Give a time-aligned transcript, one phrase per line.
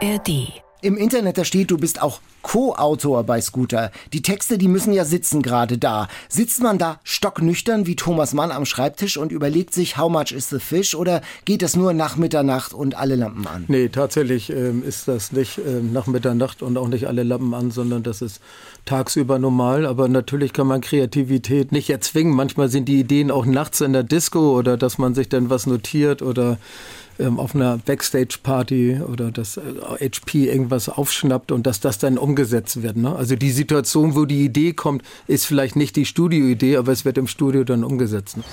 [0.00, 0.62] ARD.
[0.80, 3.90] Im Internet da steht, du bist auch Co-Autor bei Scooter.
[4.12, 6.06] Die Texte, die müssen ja sitzen gerade da.
[6.28, 10.48] Sitzt man da stocknüchtern wie Thomas Mann am Schreibtisch und überlegt sich, how much is
[10.50, 10.94] the fish?
[10.94, 13.64] Oder geht das nur nach Mitternacht und alle Lampen an?
[13.66, 17.72] Nee, tatsächlich ähm, ist das nicht ähm, nach Mitternacht und auch nicht alle Lampen an,
[17.72, 18.40] sondern das ist
[18.84, 19.84] tagsüber normal.
[19.84, 22.36] Aber natürlich kann man Kreativität nicht erzwingen.
[22.36, 25.66] Manchmal sind die Ideen auch nachts in der Disco oder dass man sich dann was
[25.66, 26.56] notiert oder
[27.18, 32.82] ähm, auf einer Backstage-Party oder dass HP äh, irgendwas aufschnappt und dass das dann umgesetzt
[32.82, 32.96] wird.
[32.96, 33.14] Ne?
[33.14, 37.18] Also die Situation, wo die Idee kommt, ist vielleicht nicht die Studioidee, aber es wird
[37.18, 38.36] im Studio dann umgesetzt.
[38.36, 38.44] Ne?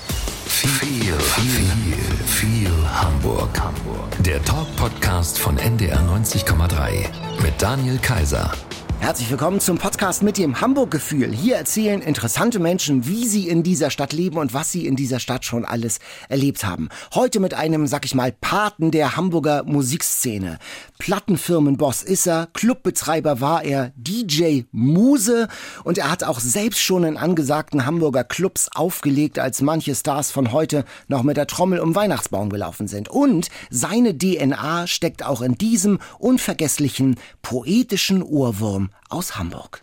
[0.46, 3.60] Viel, viel, viel Hamburg.
[3.60, 4.24] Hamburg.
[4.24, 8.52] Der Talk-Podcast von NDR 90,3 mit Daniel Kaiser.
[8.98, 11.30] Herzlich willkommen zum Podcast mit dem Hamburg-Gefühl.
[11.30, 15.20] Hier erzählen interessante Menschen, wie sie in dieser Stadt leben und was sie in dieser
[15.20, 16.88] Stadt schon alles erlebt haben.
[17.14, 20.58] Heute mit einem, sag ich mal, Paten der Hamburger Musikszene.
[20.98, 25.46] Plattenfirmenboss ist er, Clubbetreiber war er, DJ Muse
[25.84, 30.50] und er hat auch selbst schon in angesagten Hamburger Clubs aufgelegt, als manche Stars von
[30.50, 33.08] heute noch mit der Trommel um Weihnachtsbaum gelaufen sind.
[33.08, 39.82] Und seine DNA steckt auch in diesem unvergesslichen poetischen Ohrwurm aus Hamburg.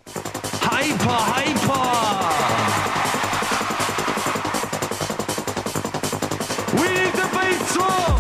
[0.62, 2.34] Hyper, hyper!
[6.74, 8.14] We need the bass drum!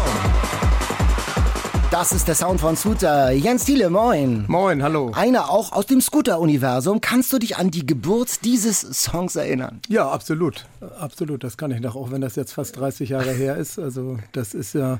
[1.91, 3.31] Das ist der Sound von Scooter.
[3.31, 4.45] Jens Thiele, moin.
[4.47, 5.11] Moin, hallo.
[5.13, 7.01] Einer auch aus dem Scooter-Universum.
[7.01, 9.79] Kannst du dich an die Geburt dieses Songs erinnern?
[9.89, 10.65] Ja, absolut.
[10.99, 13.77] Absolut, das kann ich noch, auch wenn das jetzt fast 30 Jahre her ist.
[13.77, 14.99] Also das ist ja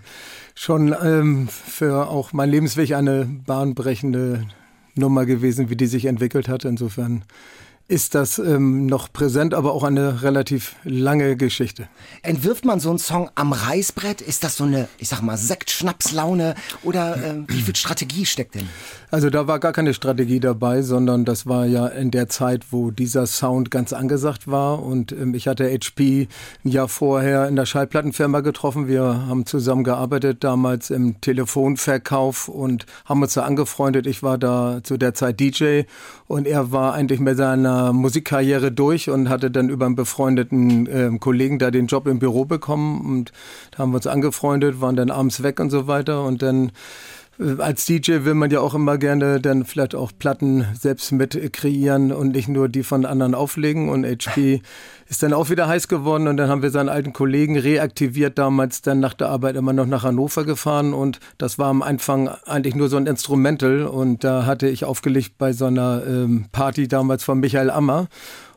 [0.53, 4.45] schon ähm, für auch mein Lebensweg eine bahnbrechende
[4.95, 6.66] Nummer gewesen, wie die sich entwickelt hat.
[6.66, 7.23] Insofern
[7.89, 11.89] ist das ähm, noch präsent, aber auch eine relativ lange Geschichte.
[12.21, 14.21] Entwirft man so einen Song am Reißbrett?
[14.21, 16.55] Ist das so eine, ich sag mal, Sekt-Schnapslaune?
[16.83, 18.69] Oder äh, wie viel Strategie steckt denn?
[19.11, 22.89] Also da war gar keine Strategie dabei, sondern das war ja in der Zeit, wo
[22.89, 24.81] dieser Sound ganz angesagt war.
[24.81, 26.29] Und ähm, ich hatte HP
[26.63, 28.88] ein Jahr vorher in der Schallplattenfirma getroffen.
[28.88, 34.07] Wir haben zusammen gearbeitet, damals im Telefonverkauf und haben uns da angefreundet.
[34.07, 35.81] Ich war da zu der Zeit DJ
[36.27, 41.17] und er war eigentlich mit seiner Musikkarriere durch und hatte dann über einen befreundeten äh,
[41.19, 43.31] Kollegen da den Job im Büro bekommen und
[43.72, 46.72] da haben wir uns angefreundet, waren dann abends weg und so weiter und dann
[47.39, 52.11] als DJ will man ja auch immer gerne dann vielleicht auch Platten selbst mit kreieren
[52.11, 53.89] und nicht nur die von anderen auflegen.
[53.89, 54.61] Und HP
[55.07, 58.81] ist dann auch wieder heiß geworden und dann haben wir seinen alten Kollegen reaktiviert, damals
[58.81, 62.75] dann nach der Arbeit immer noch nach Hannover gefahren und das war am Anfang eigentlich
[62.75, 67.23] nur so ein Instrumental und da hatte ich aufgelegt bei so einer ähm, Party damals
[67.23, 68.07] von Michael Ammer.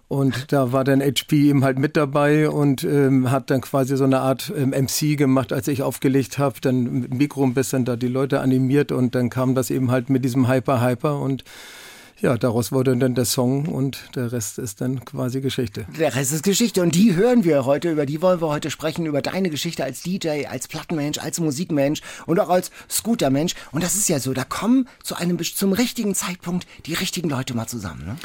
[0.08, 4.04] Und da war dann HP eben halt mit dabei und ähm, hat dann quasi so
[4.04, 7.96] eine Art ähm, MC gemacht, als ich aufgelegt habe, dann mit Mikro ein bisschen da
[7.96, 11.42] die Leute animiert und dann kam das eben halt mit diesem Hyper Hyper und
[12.20, 15.84] ja, daraus wurde dann der Song und der Rest ist dann quasi Geschichte.
[15.98, 19.04] Der Rest ist Geschichte und die hören wir heute, über die wollen wir heute sprechen,
[19.04, 23.54] über deine Geschichte als DJ, als Plattenmensch, als Musikmensch und auch als Scootermensch.
[23.70, 27.54] Und das ist ja so, da kommen zu einem zum richtigen Zeitpunkt die richtigen Leute
[27.54, 28.06] mal zusammen.
[28.06, 28.16] Ne?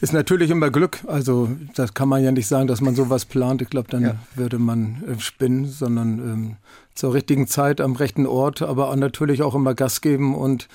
[0.00, 3.62] Ist natürlich immer Glück, also das kann man ja nicht sagen, dass man sowas plant.
[3.62, 4.14] Ich glaube, dann ja.
[4.34, 6.56] würde man äh, spinnen, sondern ähm,
[6.94, 10.68] zur richtigen Zeit am rechten Ort, aber natürlich auch immer Gas geben und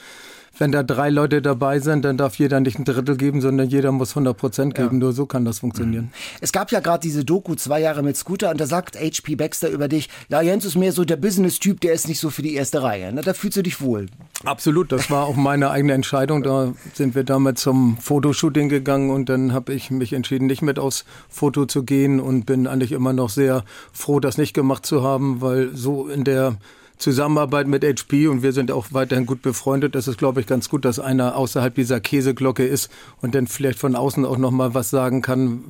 [0.58, 3.92] wenn da drei Leute dabei sind, dann darf jeder nicht ein Drittel geben, sondern jeder
[3.92, 4.98] muss 100 Prozent geben.
[4.98, 5.00] Ja.
[5.00, 6.12] Nur so kann das funktionieren.
[6.42, 9.70] Es gab ja gerade diese Doku zwei Jahre mit Scooter und da sagt HP Baxter
[9.70, 12.54] über dich, ja, Jens ist mehr so der Business-Typ, der ist nicht so für die
[12.54, 13.12] erste Reihe.
[13.14, 14.08] Na, da fühlst du dich wohl.
[14.44, 16.44] Absolut, das war auch meine eigene Entscheidung.
[16.44, 20.78] Da sind wir damals zum Fotoshooting gegangen und dann habe ich mich entschieden, nicht mit
[20.78, 25.02] aufs Foto zu gehen und bin eigentlich immer noch sehr froh, das nicht gemacht zu
[25.02, 26.58] haben, weil so in der
[27.04, 29.94] Zusammenarbeit mit HP und wir sind auch weiterhin gut befreundet.
[29.94, 32.90] Das ist, glaube ich, ganz gut, dass einer außerhalb dieser Käseglocke ist
[33.22, 35.66] und dann vielleicht von außen auch noch mal was sagen kann,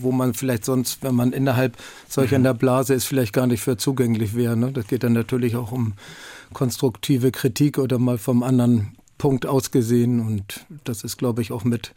[0.00, 1.76] wo man vielleicht sonst, wenn man innerhalb
[2.08, 4.56] solcher in der Blase ist, vielleicht gar nicht für zugänglich wäre.
[4.56, 4.70] Ne?
[4.70, 5.94] Das geht dann natürlich auch um
[6.52, 11.92] konstruktive Kritik oder mal vom anderen Punkt ausgesehen und das ist, glaube ich, auch mit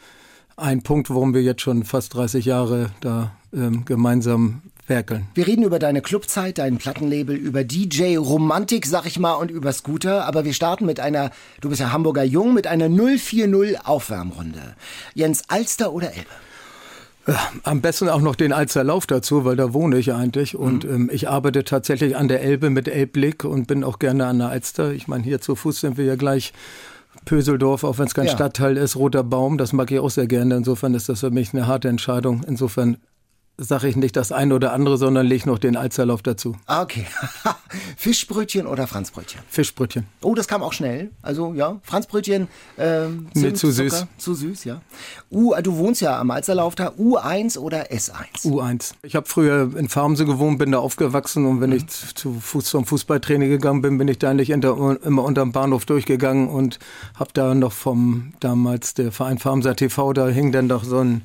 [0.58, 5.28] ein Punkt, warum wir jetzt schon fast 30 Jahre da ähm, gemeinsam werkeln.
[5.34, 9.72] Wir reden über deine Clubzeit, dein Plattenlabel, über DJ Romantik, sag ich mal, und über
[9.72, 10.26] Scooter.
[10.26, 14.76] Aber wir starten mit einer, du bist ja Hamburger Jung, mit einer 040 Aufwärmrunde.
[15.16, 16.30] Jens, Alster oder Elbe?
[17.26, 17.34] Äh,
[17.64, 20.56] am besten auch noch den Alster Lauf dazu, weil da wohne ich eigentlich.
[20.56, 20.94] Und mhm.
[20.94, 24.50] ähm, ich arbeite tatsächlich an der Elbe mit Elbblick und bin auch gerne an der
[24.50, 24.92] Alster.
[24.92, 26.54] Ich meine, hier zu Fuß sind wir ja gleich
[27.26, 28.34] Pöseldorf, auch wenn es kein ja.
[28.34, 30.56] Stadtteil ist, Roter Baum, das mag ich auch sehr gerne.
[30.56, 32.44] Insofern ist das für mich eine harte Entscheidung.
[32.48, 32.98] Insofern
[33.58, 36.56] sage ich nicht das eine oder andere, sondern lege noch den Alzerlauf dazu.
[36.66, 37.06] Ah, okay.
[37.98, 39.42] Fischbrötchen oder Franzbrötchen?
[39.48, 40.08] Fischbrötchen.
[40.24, 41.12] Oh, das kam auch schnell.
[41.22, 42.48] Also ja, Franzbrötchen.
[42.78, 44.06] Ähm, Zimt, zu Zucker, süß.
[44.18, 44.82] Zu süß, ja.
[45.30, 46.90] U, du wohnst ja am Alzerlauf da.
[46.90, 48.46] U1 oder S1?
[48.46, 48.94] U1.
[49.04, 51.76] Ich habe früher in Farmse gewohnt, bin da aufgewachsen und wenn Mhm.
[51.78, 55.86] ich zu Fuß zum Fußballtraining gegangen bin, bin ich da eigentlich hinter, immer unterm Bahnhof
[55.86, 56.80] durchgegangen und
[57.16, 61.22] habe da noch vom damals der Verein Farmser TV, da hing dann doch so ein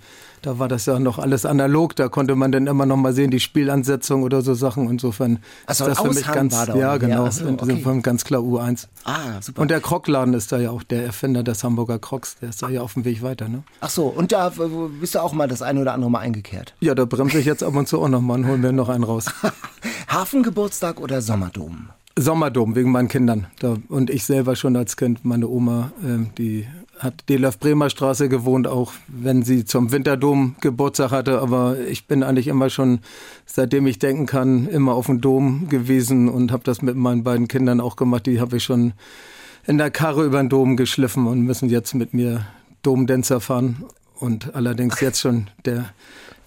[0.47, 3.33] da war das ja noch alles analog, da konnte man dann immer noch mal sehen,
[3.33, 4.89] die Spielansetzung oder so Sachen.
[4.89, 6.77] Insofern Ach so, ist das für mich ganz, da ja.
[6.77, 8.87] Ja, genau, ach so, insofern ganz klar U1.
[9.03, 9.63] Ah, super.
[9.63, 12.69] Und der Krockladen ist da ja auch der Erfinder des Hamburger Krocks, der ist da
[12.69, 13.65] ja auf dem Weg weiter, ne?
[13.81, 14.53] Ach so, und da äh,
[15.01, 16.75] bist du auch mal das eine oder andere Mal eingekehrt.
[16.79, 18.89] Ja, da bremse ich jetzt ab und zu auch noch mal und hol mir noch
[18.89, 19.27] einen raus.
[20.09, 21.89] Hafengeburtstag oder Sommerdom?
[22.17, 23.49] Sommerdom wegen meinen Kindern.
[23.59, 28.29] Da, und ich selber schon als Kind, meine Oma, ähm, die hat die Bremer Straße
[28.29, 31.41] gewohnt, auch wenn sie zum Winterdom Geburtstag hatte.
[31.41, 33.01] Aber ich bin eigentlich immer schon,
[33.45, 37.49] seitdem ich denken kann, immer auf dem Dom gewesen und habe das mit meinen beiden
[37.49, 38.27] Kindern auch gemacht.
[38.27, 38.93] Die habe ich schon
[39.67, 42.47] in der Karre über den Dom geschliffen und müssen jetzt mit mir
[42.83, 43.85] Domdänzer fahren.
[44.19, 45.91] Und allerdings jetzt schon der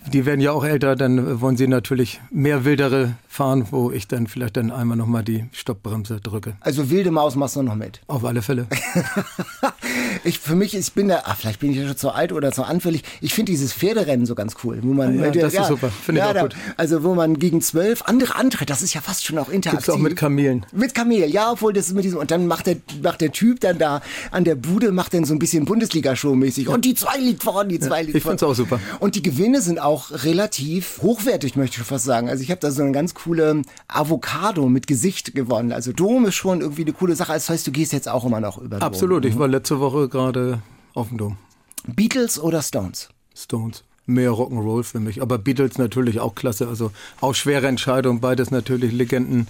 [0.08, 4.28] die werden ja auch älter, dann wollen sie natürlich mehr wildere fahren, wo ich dann
[4.28, 6.56] vielleicht dann einmal nochmal die Stoppbremse drücke.
[6.62, 8.02] Also wilde Maus machst du noch mit.
[8.08, 8.68] Auf alle Fälle.
[10.24, 12.52] ich für mich, ich bin da, ach, vielleicht bin ich ja schon zu alt oder
[12.52, 13.04] zu anfällig.
[13.22, 15.90] Ich finde dieses Pferderennen so ganz cool, wo man, Ja, der- das ist super.
[15.90, 16.56] Finde ich auch da, gut.
[16.78, 19.86] Also wo man gegen zwölf andere antritt, das ist ja fast schon auch interaktiv.
[19.86, 20.66] Gibt's auch mit Kamelen.
[20.72, 23.60] Mit Kamel, ja, obwohl das ist mit diesem und dann macht der macht der Typ
[23.62, 24.02] dann da
[24.32, 27.70] an der Bude macht dann so ein bisschen Bundesliga-Show mäßig und die zwei liegt vorne,
[27.70, 28.38] die zwei liegt ich vorne.
[28.38, 28.80] find's auch super.
[29.00, 32.30] Und die Gewinne sind auch relativ hochwertig, möchte ich schon fast sagen.
[32.30, 35.72] Also ich habe da so eine ganz coole Avocado mit Gesicht gewonnen.
[35.72, 37.34] Also Dom ist schon irgendwie eine coole Sache.
[37.34, 38.88] Das heißt, du gehst jetzt auch immer noch über Dom.
[38.88, 39.26] Absolut.
[39.26, 40.62] Ich war letzte Woche gerade
[40.94, 41.38] auf dem Dom.
[41.86, 43.10] Beatles oder Stones?
[43.36, 43.84] Stones.
[44.06, 45.22] Mehr Rock'n'Roll für mich.
[45.22, 46.68] Aber Beatles natürlich auch klasse.
[46.68, 46.92] Also
[47.22, 48.22] auch schwere Entscheidung.
[48.22, 49.48] Beides natürlich Legenden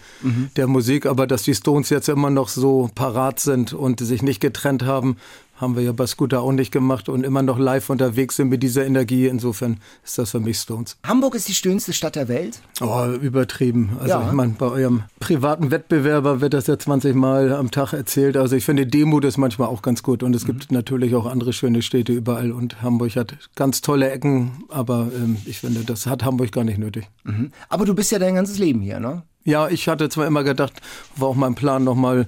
[0.57, 1.05] der Musik.
[1.05, 5.15] Aber dass die Stones jetzt immer noch so parat sind und sich nicht getrennt haben,
[5.59, 8.63] haben wir ja bei Scooter auch nicht gemacht und immer noch live unterwegs sind mit
[8.63, 9.27] dieser Energie.
[9.27, 10.97] Insofern ist das für mich Stones.
[11.05, 12.61] Hamburg ist die schönste Stadt der Welt.
[12.81, 13.91] Oh, übertrieben.
[13.99, 14.25] Also Ja.
[14.27, 18.37] ich meine, bei eurem privaten Wettbewerber wird das ja 20 Mal am Tag erzählt.
[18.37, 20.23] Also ich finde, Demut ist manchmal auch ganz gut.
[20.23, 22.51] Und es gibt natürlich auch andere schöne Städte überall.
[22.51, 24.63] Und Hamburg hat ganz tolle Ecken.
[24.69, 27.07] Aber ähm, ich finde, das hat Hamburg gar nicht nötig.
[27.25, 27.51] Mhm.
[27.67, 29.23] Aber du bist ja dein ganzes Leben hier, ne?
[29.43, 30.73] Ja, ich hatte zwar immer gedacht,
[31.15, 32.27] war auch mein Plan nochmal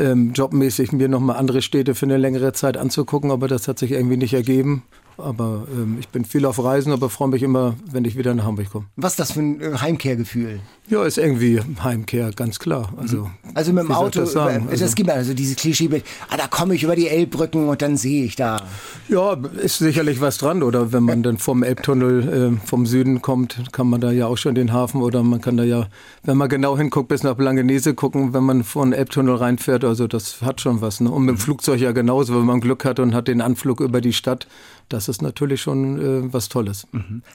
[0.00, 3.92] ähm, jobmäßig mir nochmal andere Städte für eine längere Zeit anzugucken, aber das hat sich
[3.92, 4.82] irgendwie nicht ergeben.
[5.22, 8.44] Aber ähm, ich bin viel auf Reisen, aber freue mich immer, wenn ich wieder nach
[8.44, 8.86] Hamburg komme.
[8.96, 10.60] Was ist das für ein äh, Heimkehrgefühl?
[10.88, 12.92] Ja, ist irgendwie Heimkehr, ganz klar.
[12.96, 15.88] Also, Also mit dem Auto, das über, das Also- gibt also diese Klischee,
[16.28, 18.62] ah, da komme ich über die Elbbrücken und dann sehe ich da.
[19.08, 20.62] Ja, ist sicherlich was dran.
[20.64, 24.36] Oder wenn man dann vom Elbtunnel äh, vom Süden kommt, kann man da ja auch
[24.36, 25.86] schon den Hafen oder man kann da ja,
[26.24, 29.84] wenn man genau hinguckt, bis nach Blankenese gucken, wenn man von Elbtunnel reinfährt.
[29.84, 31.00] Also das hat schon was.
[31.00, 31.10] Ne?
[31.10, 34.00] Und mit dem Flugzeug ja genauso, wenn man Glück hat und hat den Anflug über
[34.00, 34.48] die Stadt.
[34.90, 36.86] Das ist natürlich schon äh, was Tolles.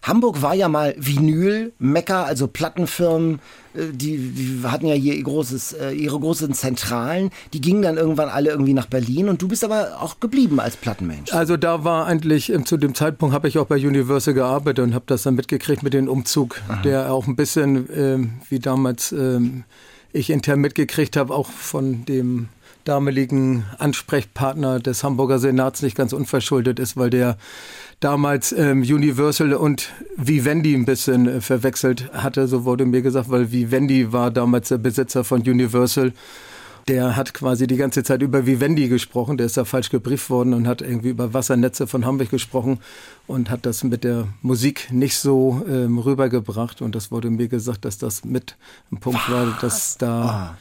[0.04, 3.40] Hamburg war ja mal Vinyl, Mekka, also Plattenfirmen,
[3.74, 7.32] äh, die, die hatten ja hier ihr großes, äh, ihre großen Zentralen.
[7.54, 10.76] Die gingen dann irgendwann alle irgendwie nach Berlin und du bist aber auch geblieben als
[10.76, 11.32] Plattenmensch.
[11.32, 14.94] Also da war eigentlich, ähm, zu dem Zeitpunkt habe ich auch bei Universal gearbeitet und
[14.94, 19.64] habe das dann mitgekriegt mit dem Umzug, der auch ein bisschen, ähm, wie damals ähm,
[20.12, 22.50] ich intern mitgekriegt habe, auch von dem
[22.86, 27.38] damaligen Ansprechpartner des Hamburger Senats nicht ganz unverschuldet ist, weil der
[28.00, 33.52] damals ähm, Universal und Vivendi ein bisschen äh, verwechselt hatte, so wurde mir gesagt, weil
[33.52, 36.14] Vivendi war damals der Besitzer von Universal.
[36.88, 40.54] Der hat quasi die ganze Zeit über Vivendi gesprochen, der ist da falsch gebrieft worden
[40.54, 42.78] und hat irgendwie über Wassernetze von Hamburg gesprochen
[43.26, 46.84] und hat das mit der Musik nicht so ähm, rübergebracht.
[46.84, 48.56] Und das wurde mir gesagt, dass das mit
[48.92, 50.56] ein Punkt war, dass da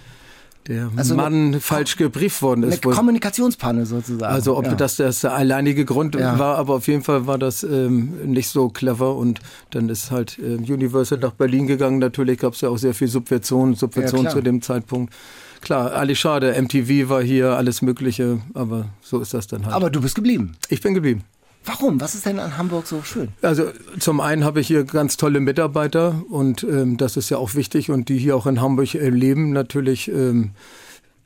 [0.66, 2.84] der Also Mann falsch gebrieft worden Eine ist.
[2.84, 2.94] wohl.
[2.94, 4.32] Kommunikationspanne sozusagen.
[4.32, 4.74] Also ob ja.
[4.74, 6.38] das das der alleinige Grund Ja.
[6.38, 9.40] war, aber auf jeden Fall war das ähm, nicht so clever und
[9.70, 11.98] dann ist halt äh, Universal nach Berlin gegangen.
[11.98, 14.32] Natürlich gab es ja auch sehr viel Subvention, Subvention klar.
[14.32, 15.12] zu dem Zeitpunkt.
[15.60, 19.74] Klar, alles schade, MTV war hier, alles Mögliche, aber so ist das dann halt.
[19.74, 20.56] Aber du bist geblieben.
[20.68, 21.22] ich bin geblieben.
[21.64, 22.00] Warum?
[22.00, 23.28] Was ist denn an Hamburg so schön?
[23.40, 23.64] Also
[23.98, 27.90] zum einen habe ich hier ganz tolle Mitarbeiter und ähm, das ist ja auch wichtig
[27.90, 30.08] und die hier auch in Hamburg äh, leben natürlich.
[30.08, 30.50] Ähm,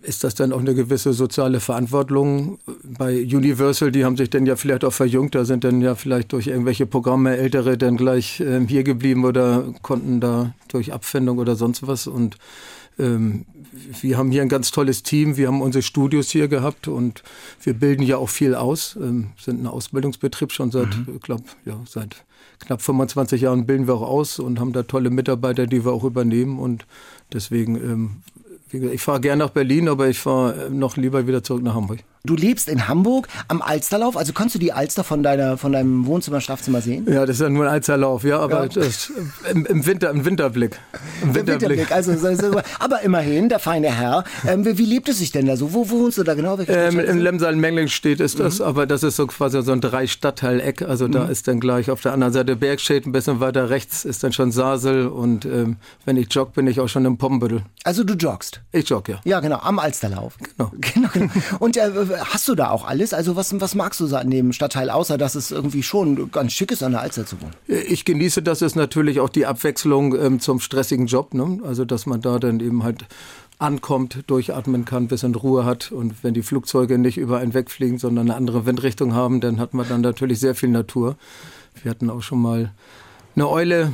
[0.00, 3.90] ist das dann auch eine gewisse soziale Verantwortung bei Universal?
[3.90, 6.86] Die haben sich dann ja vielleicht auch verjüngt, da sind dann ja vielleicht durch irgendwelche
[6.86, 12.06] Programme Ältere dann gleich ähm, hier geblieben oder konnten da durch Abfindung oder sonst was
[12.06, 12.36] und
[12.98, 13.46] ähm,
[14.00, 15.36] wir haben hier ein ganz tolles Team.
[15.36, 17.22] Wir haben unsere Studios hier gehabt und
[17.62, 18.96] wir bilden ja auch viel aus.
[19.00, 21.16] Ähm, sind ein Ausbildungsbetrieb schon seit, mhm.
[21.16, 22.24] ich glaube, ja, seit
[22.60, 26.04] knapp 25 Jahren bilden wir auch aus und haben da tolle Mitarbeiter, die wir auch
[26.04, 26.58] übernehmen.
[26.58, 26.86] Und
[27.32, 28.10] deswegen, ähm,
[28.70, 32.00] ich fahre gerne nach Berlin, aber ich fahre noch lieber wieder zurück nach Hamburg.
[32.24, 36.06] Du lebst in Hamburg am Alsterlauf, also kannst du die Alster von, deiner, von deinem
[36.06, 37.06] Wohnzimmer, Schlafzimmer sehen?
[37.10, 38.68] Ja, das ist ja nur ein Alsterlauf, ja, aber ja.
[38.68, 39.12] Das,
[39.50, 40.78] im, im, Winter, im Winterblick.
[41.22, 41.90] Im Winterblick.
[41.90, 44.24] Winterblick also, aber immerhin, der feine Herr.
[44.46, 45.72] Ähm, wie, wie, lebt es sich denn da so?
[45.72, 46.58] Wo, wo wohnst du da genau?
[46.66, 48.66] Ähm, in Lemsal-Menglingstedt ist das, mhm.
[48.66, 50.82] aber das ist so quasi so ein Drei-Stadtteil-Eck.
[50.82, 51.12] Also mhm.
[51.12, 54.32] da ist dann gleich auf der anderen Seite Bergstedt, ein bisschen weiter rechts ist dann
[54.32, 57.62] schon Sasel und ähm, wenn ich jogge, bin ich auch schon im Pommbüttel.
[57.84, 58.60] Also du joggst?
[58.72, 59.20] Ich jogge, ja.
[59.24, 60.36] Ja, genau, am Alsterlauf.
[60.38, 60.72] Genau.
[60.80, 61.30] genau, genau.
[61.58, 63.14] Und äh, hast du da auch alles?
[63.14, 66.70] Also was, was magst du an dem Stadtteil, außer dass es irgendwie schon ganz schick
[66.72, 67.52] ist, an der Alster zu wohnen?
[67.66, 71.34] Ich genieße das ist natürlich auch die Abwechslung ähm, zum stressigen Job.
[71.34, 71.60] Ne?
[71.64, 73.06] Also dass man da dann eben halt
[73.58, 75.90] ankommt, durchatmen kann, ein bisschen Ruhe hat.
[75.92, 79.74] Und wenn die Flugzeuge nicht über einen wegfliegen, sondern eine andere Windrichtung haben, dann hat
[79.74, 81.16] man dann natürlich sehr viel Natur.
[81.82, 82.72] Wir hatten auch schon mal
[83.34, 83.92] eine Eule,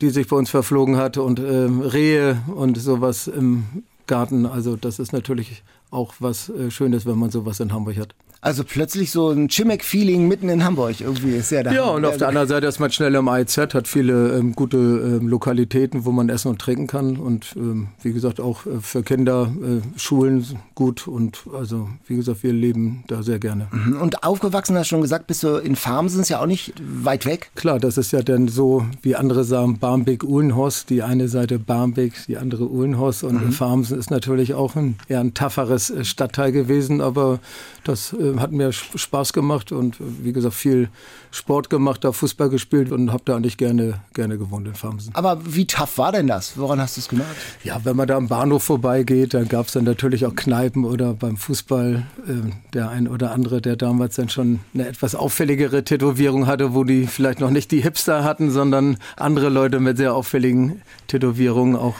[0.00, 3.64] die sich bei uns verflogen hat und ähm, Rehe und sowas im
[4.06, 4.46] Garten.
[4.46, 5.62] Also das ist natürlich
[5.94, 8.14] auch was äh, Schönes, wenn man sowas in Hamburg hat.
[8.44, 11.72] Also plötzlich so ein Chimek-Feeling mitten in Hamburg irgendwie ist ja da.
[11.72, 14.76] Ja, und auf der anderen Seite ist man schnell im AIZ, hat viele ähm, gute
[14.76, 17.16] ähm, Lokalitäten, wo man essen und trinken kann.
[17.16, 21.08] Und ähm, wie gesagt, auch äh, für Kinder, äh, Schulen gut.
[21.08, 23.68] Und also, wie gesagt, wir leben da sehr gerne.
[23.72, 24.02] Mhm.
[24.02, 27.24] Und aufgewachsen, hast du schon gesagt, bist du in Farmsen, ist ja auch nicht weit
[27.24, 27.50] weg.
[27.54, 30.90] Klar, das ist ja dann so, wie andere sagen, Barmbek-Uhlenhorst.
[30.90, 33.24] Die eine Seite Barmbek, die andere Uhlenhorst.
[33.24, 33.52] Und mhm.
[33.52, 37.38] Farmsen ist natürlich auch ein, eher ein tafferes äh, Stadtteil gewesen, aber
[37.84, 40.88] das äh, hat mir Spaß gemacht und wie gesagt viel
[41.30, 45.14] Sport gemacht, da Fußball gespielt und habe da eigentlich gerne, gerne gewohnt in Farmsen.
[45.14, 46.56] Aber wie tough war denn das?
[46.56, 47.34] Woran hast du es gemerkt?
[47.62, 51.14] Ja, wenn man da am Bahnhof vorbeigeht, dann gab es dann natürlich auch Kneipen oder
[51.14, 56.46] beim Fußball äh, der ein oder andere, der damals dann schon eine etwas auffälligere Tätowierung
[56.46, 60.82] hatte, wo die vielleicht noch nicht die Hipster hatten, sondern andere Leute mit sehr auffälligen
[61.08, 61.96] Tätowierungen auch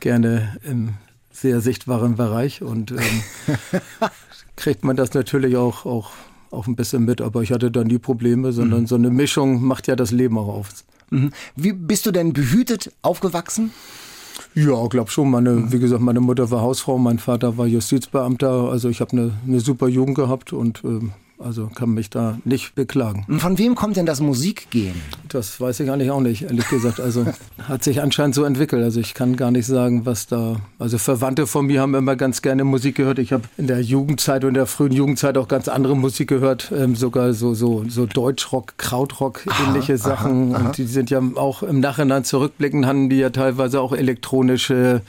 [0.00, 0.94] gerne im
[1.30, 3.22] sehr sichtbaren Bereich und ähm,
[4.62, 6.10] kriegt man das natürlich auch, auch,
[6.52, 7.20] auch ein bisschen mit.
[7.20, 8.86] Aber ich hatte da nie Probleme, sondern mhm.
[8.86, 10.68] so eine Mischung macht ja das Leben auch auf.
[11.10, 11.32] Mhm.
[11.56, 13.72] Wie bist du denn behütet aufgewachsen?
[14.54, 15.30] Ja, glaube schon.
[15.30, 15.72] Meine, mhm.
[15.72, 18.70] wie gesagt, meine Mutter war Hausfrau, mein Vater war Justizbeamter.
[18.70, 21.10] Also ich habe eine, eine super Jugend gehabt und ähm,
[21.42, 23.26] also kann mich da nicht beklagen.
[23.38, 24.94] Von wem kommt denn das Musikgehen?
[25.28, 27.00] Das weiß ich eigentlich auch nicht, ehrlich gesagt.
[27.00, 27.26] Also
[27.68, 28.82] hat sich anscheinend so entwickelt.
[28.82, 30.56] Also ich kann gar nicht sagen, was da.
[30.78, 33.18] Also Verwandte von mir haben immer ganz gerne Musik gehört.
[33.18, 36.72] Ich habe in der Jugendzeit und der frühen Jugendzeit auch ganz andere Musik gehört.
[36.74, 40.54] Ähm, sogar so, so, so Deutschrock, Krautrock, ähnliche aha, Sachen.
[40.54, 40.68] Aha, aha.
[40.68, 45.02] Und die sind ja auch im Nachhinein zurückblicken, haben die ja teilweise auch elektronische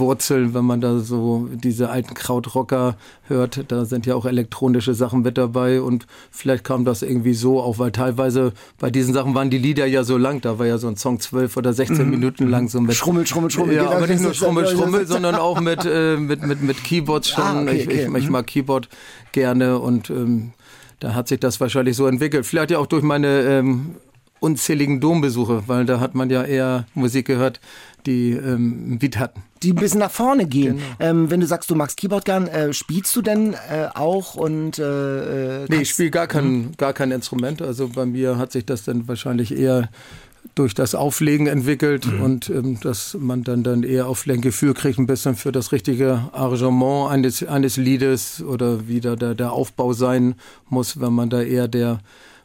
[0.00, 2.96] Wurzeln, wenn man da so diese alten Krautrocker
[3.28, 3.64] hört.
[3.68, 7.78] Da sind ja auch elektronische Sachen mit dabei und vielleicht kam das irgendwie so auch,
[7.78, 10.40] weil teilweise bei diesen Sachen waren die Lieder ja so lang.
[10.40, 12.10] Da war ja so ein Song 12 oder 16 mhm.
[12.10, 12.96] Minuten lang so mit.
[12.96, 13.76] Schrummel, Schrummel, Schrummel.
[13.76, 17.36] Ja, aber nicht nur Schrummel, Schrummel, sondern auch mit, äh, mit, mit, mit Keyboards ah,
[17.36, 17.58] schon.
[17.58, 18.08] Ah, okay, ich, okay.
[18.10, 18.88] Ich, ich, mag Keyboard
[19.32, 20.52] gerne und ähm,
[20.98, 22.46] da hat sich das wahrscheinlich so entwickelt.
[22.46, 23.94] Vielleicht ja auch durch meine ähm,
[24.40, 27.60] unzähligen Dombesuche, weil da hat man ja eher Musik gehört,
[28.06, 29.42] die ähm, ein Beat hatten.
[29.62, 30.76] Die ein bisschen nach vorne gehen.
[30.76, 31.10] Genau.
[31.10, 34.78] Ähm, wenn du sagst, du magst Keyboard gern, äh, spielst du denn äh, auch und
[34.78, 36.72] äh, Nee, ich spiele gar kein, hm.
[36.76, 37.60] gar kein Instrument.
[37.62, 39.88] Also bei mir hat sich das dann wahrscheinlich eher
[40.54, 42.22] durch das Auflegen entwickelt mhm.
[42.22, 45.72] und ähm, dass man dann, dann eher auf ein Gefühl kriegt, ein bisschen für das
[45.72, 50.34] richtige Arrangement eines, eines Liedes oder wie da der, der Aufbau sein
[50.68, 52.00] muss, wenn man da eher der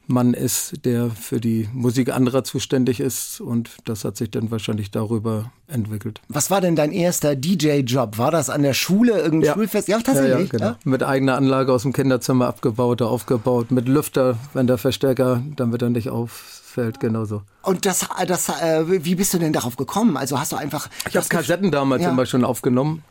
[0.08, 3.42] Mann ist, der für die Musik anderer zuständig ist.
[3.42, 6.22] Und das hat sich dann wahrscheinlich darüber entwickelt.
[6.28, 8.18] Was war denn dein erster DJ-Job?
[8.18, 9.54] War das an der Schule, irgendein ja.
[9.54, 9.88] Schulfest?
[9.88, 10.52] Ja, tatsächlich.
[10.52, 10.76] Ja, ja, genau.
[10.84, 15.90] Mit eigener Anlage aus dem Kinderzimmer abgebaut, aufgebaut, mit Lüfter, wenn der Verstärker, damit er
[15.90, 17.42] nicht auffällt, genauso.
[17.64, 20.18] Und das, das äh, wie bist du denn darauf gekommen?
[20.18, 20.90] Also hast du einfach.
[21.10, 23.04] Ich habe Kassetten damals immer schon aufgenommen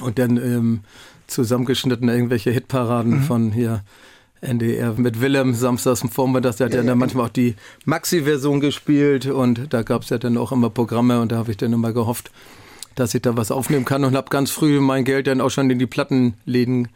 [0.00, 0.80] und dann ähm,
[1.26, 3.22] zusammengeschnitten irgendwelche Hitparaden mhm.
[3.22, 3.82] von hier
[4.40, 7.54] NDR mit Willem samstags im Vormittag, der hat ja, ja dann manchmal auch die
[7.84, 11.56] Maxi-Version gespielt und da gab es ja dann auch immer Programme und da habe ich
[11.56, 12.30] dann immer gehofft,
[12.94, 15.70] dass ich da was aufnehmen kann und habe ganz früh mein Geld dann auch schon
[15.70, 16.88] in die Plattenläden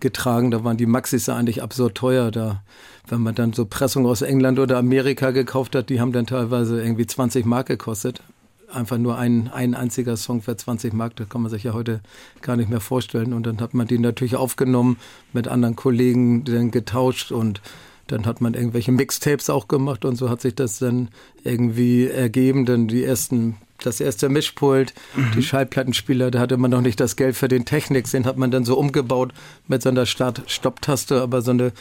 [0.00, 0.50] getragen.
[0.50, 2.30] Da waren die Maxis ja eigentlich absurd teuer.
[2.30, 2.62] Da,
[3.08, 6.82] wenn man dann so Pressung aus England oder Amerika gekauft hat, die haben dann teilweise
[6.82, 8.22] irgendwie 20 Mark gekostet
[8.72, 12.00] einfach nur ein, ein einziger Song für 20 Mark, das kann man sich ja heute
[12.42, 13.32] gar nicht mehr vorstellen.
[13.32, 14.96] Und dann hat man den natürlich aufgenommen,
[15.32, 17.60] mit anderen Kollegen dann getauscht und
[18.06, 21.08] dann hat man irgendwelche Mixtapes auch gemacht und so hat sich das dann
[21.44, 22.66] irgendwie ergeben.
[22.66, 25.32] Denn die ersten das erste Mischpult, Mhm.
[25.36, 28.50] die Schallplattenspieler, da hatte man noch nicht das Geld für den Technik, den hat man
[28.50, 29.32] dann so umgebaut
[29.68, 31.72] mit so einer Start-Stopp-Taste, aber so eine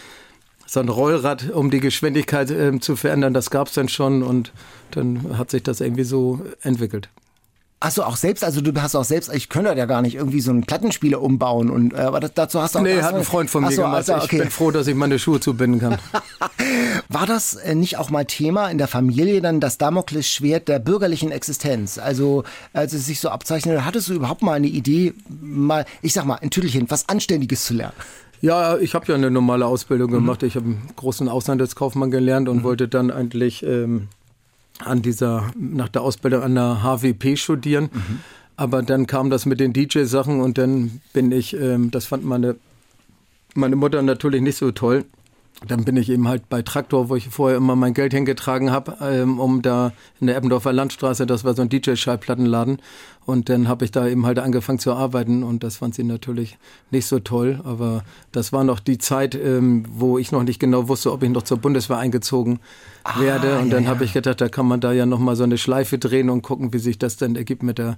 [0.70, 4.52] so ein Rollrad, um die Geschwindigkeit ähm, zu verändern, das gab's dann schon und
[4.92, 7.10] dann hat sich das irgendwie so entwickelt.
[7.82, 10.52] Achso, auch selbst, also du hast auch selbst, ich könnte ja gar nicht irgendwie so
[10.52, 13.50] einen Plattenspieler umbauen und äh, aber das, dazu hast du auch Nee, hat ein Freund
[13.50, 13.98] von mir so, gemacht.
[13.98, 14.40] also, Ich okay.
[14.40, 15.98] bin froh, dass ich meine Schuhe zubinden kann.
[17.08, 21.32] War das äh, nicht auch mal Thema in der Familie dann das Damoklesschwert der bürgerlichen
[21.32, 21.98] Existenz?
[21.98, 26.26] Also als es sich so abzeichnete, hattest du überhaupt mal eine Idee, mal, ich sag
[26.26, 27.96] mal, ein Tüdelchen, was Anständiges zu lernen?
[28.42, 30.44] Ja, ich habe ja eine normale Ausbildung gemacht.
[30.44, 34.08] Ich habe einen großen Auslandskaufmann gelernt und wollte dann eigentlich ähm,
[34.80, 37.90] an dieser, nach der Ausbildung an der HWP studieren.
[38.56, 42.56] Aber dann kam das mit den DJ-Sachen und dann bin ich, ähm, das fand meine,
[43.56, 45.06] meine Mutter natürlich nicht so toll.
[45.68, 48.96] Dann bin ich eben halt bei Traktor, wo ich vorher immer mein Geld hingetragen habe,
[49.02, 52.82] ähm, um da in der Eppendorfer Landstraße, das war so ein DJ-Schallplattenladen.
[53.26, 56.58] Und dann habe ich da eben halt angefangen zu arbeiten und das fand sie natürlich
[56.92, 57.60] nicht so toll.
[57.66, 61.30] Aber das war noch die Zeit, ähm, wo ich noch nicht genau wusste, ob ich
[61.30, 62.60] noch zur Bundeswehr eingezogen
[63.18, 63.60] werde.
[63.60, 63.90] Und ja, dann ja.
[63.90, 66.74] habe ich gedacht, da kann man da ja nochmal so eine Schleife drehen und gucken,
[66.74, 67.98] wie sich das dann ergibt mit der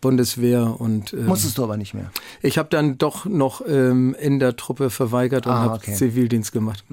[0.00, 0.80] Bundeswehr.
[0.80, 2.10] Und ähm, Musstest du aber nicht mehr.
[2.42, 5.94] ich habe dann doch noch ähm, in der Truppe verweigert und Ah, habe okay.
[5.94, 6.84] Zivildienst gemacht.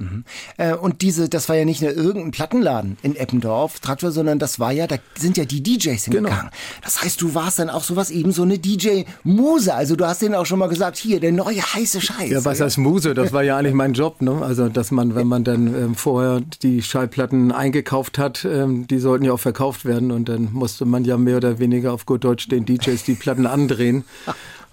[0.58, 4.60] Äh, und diese, das war ja nicht nur irgendein Plattenladen in Eppendorf, Traktor, sondern das
[4.60, 6.40] war ja, da sind ja die DJs hingegangen.
[6.40, 6.52] Genau.
[6.84, 9.74] Das heißt, du warst dann auch sowas, eben so eine DJ-Muse.
[9.74, 12.30] Also du hast denen auch schon mal gesagt, hier, der neue heiße Scheiß.
[12.30, 13.14] Ja, was heißt Muse?
[13.14, 14.22] Das war ja eigentlich mein Job.
[14.22, 14.42] Ne?
[14.42, 19.26] Also, dass man, wenn man dann ähm, vorher die Schallplatten eingekauft hat, ähm, die sollten
[19.26, 20.12] ja auch verkauft werden.
[20.12, 22.66] Und dann musste man ja mehr oder weniger auf gut Deutsch den
[22.98, 24.04] DJs die Platten andrehen.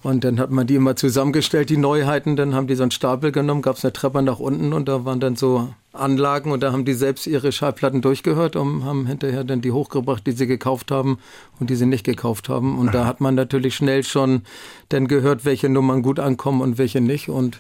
[0.02, 2.37] Und dann hat man die immer zusammengestellt, die Neuheiten.
[2.37, 5.07] Dann haben die so einen Stapel genommen, gab es eine Treppe nach unten und da
[5.07, 9.45] waren dann so Anlagen und da haben die selbst ihre Schallplatten durchgehört und haben hinterher
[9.45, 11.19] dann die hochgebracht, die sie gekauft haben
[11.59, 12.78] und die sie nicht gekauft haben.
[12.78, 14.43] Und da hat man natürlich schnell schon
[14.90, 17.31] dann gehört, welche Nummern gut ankommen und welche nicht.
[17.31, 17.59] Und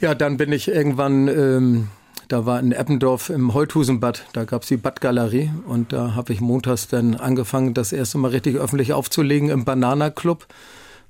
[0.00, 1.88] ja, dann bin ich irgendwann, ähm,
[2.28, 6.88] da war in Eppendorf im Holthusenbad, da gab's die Badgalerie und da habe ich montags
[6.88, 10.46] dann angefangen, das erste Mal richtig öffentlich aufzulegen im Banana Club.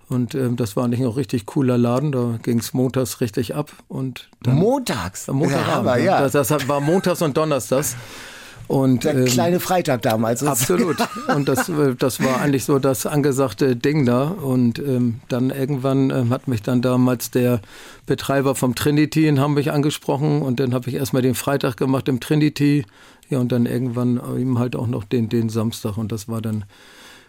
[0.08, 3.72] Und ähm, das war eigentlich ein richtig cooler Laden, da ging's montags richtig ab.
[3.88, 5.28] Und dann, Montags.
[5.28, 6.04] Montagabend, ja, aber ne?
[6.04, 6.20] ja.
[6.28, 7.96] Das, das war montags und donnerstags.
[8.66, 10.42] Und, der ähm, kleine Freitag damals.
[10.42, 10.96] Absolut.
[11.34, 14.24] Und das, äh, das war eigentlich so das angesagte Ding da.
[14.24, 17.60] Und ähm, dann irgendwann ähm, hat mich dann damals der
[18.06, 20.42] Betreiber vom Trinity in Hamburg angesprochen.
[20.42, 22.86] Und dann habe ich erstmal den Freitag gemacht im Trinity.
[23.30, 25.96] Ja, und dann irgendwann eben halt auch noch den, den Samstag.
[25.96, 26.64] Und das war dann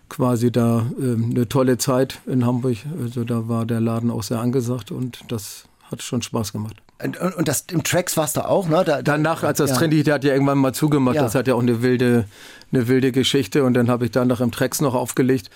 [0.09, 2.77] quasi da ähm, eine tolle Zeit in Hamburg.
[3.01, 6.75] Also da war der Laden auch sehr angesagt und das hat schon Spaß gemacht.
[7.03, 8.77] Und, und, das im Tracks warst du auch, ne?
[8.77, 9.75] Da, da, Danach, als das ja.
[9.77, 11.23] Trinity, der hat ja irgendwann mal zugemacht, Ja.
[11.23, 12.25] das hat ja auch eine wilde,
[12.71, 15.49] eine wilde Geschichte und dann habe ich danach im Trex noch aufgelegt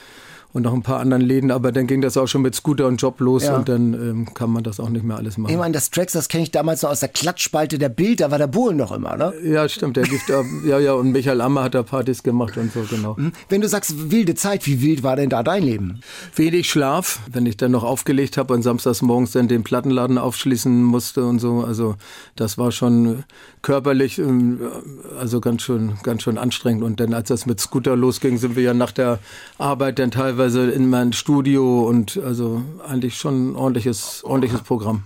[0.52, 2.98] und noch ein paar anderen Läden, aber dann ging das auch schon mit Scooter und
[3.02, 3.56] Job los Ja.
[3.58, 5.52] und dann ähm, kann man das auch nicht mehr alles machen.
[5.52, 8.32] Ich meine, das Tracks, das kenne ich damals noch aus der Klatschspalte der Bild, da
[8.32, 9.34] war der Bohlen noch immer, ne?
[9.44, 12.74] Ja, stimmt, der lief da, ja, ja, und Michael Ammer hat da Partys gemacht und
[12.74, 13.16] so, genau.
[13.50, 16.00] Wenn du sagst, wilde Zeit, wie wild war denn da dein Leben?
[16.36, 20.84] Wenig Schlaf, wenn ich dann noch aufgelegt habe und samstags morgens dann den Plattenladen aufschließen
[20.84, 21.60] musste und so.
[21.64, 21.96] Also
[22.36, 23.24] das war schon
[23.62, 24.60] körperlich, ähm,
[25.19, 26.84] also ganz schön, ganz schön anstrengend.
[26.84, 29.19] Und dann, als das mit Scooter losging, sind wir ja nach der
[29.58, 35.04] Arbeit dann teilweise in mein Studio und also eigentlich schon ein ordentliches, ordentliches Programm.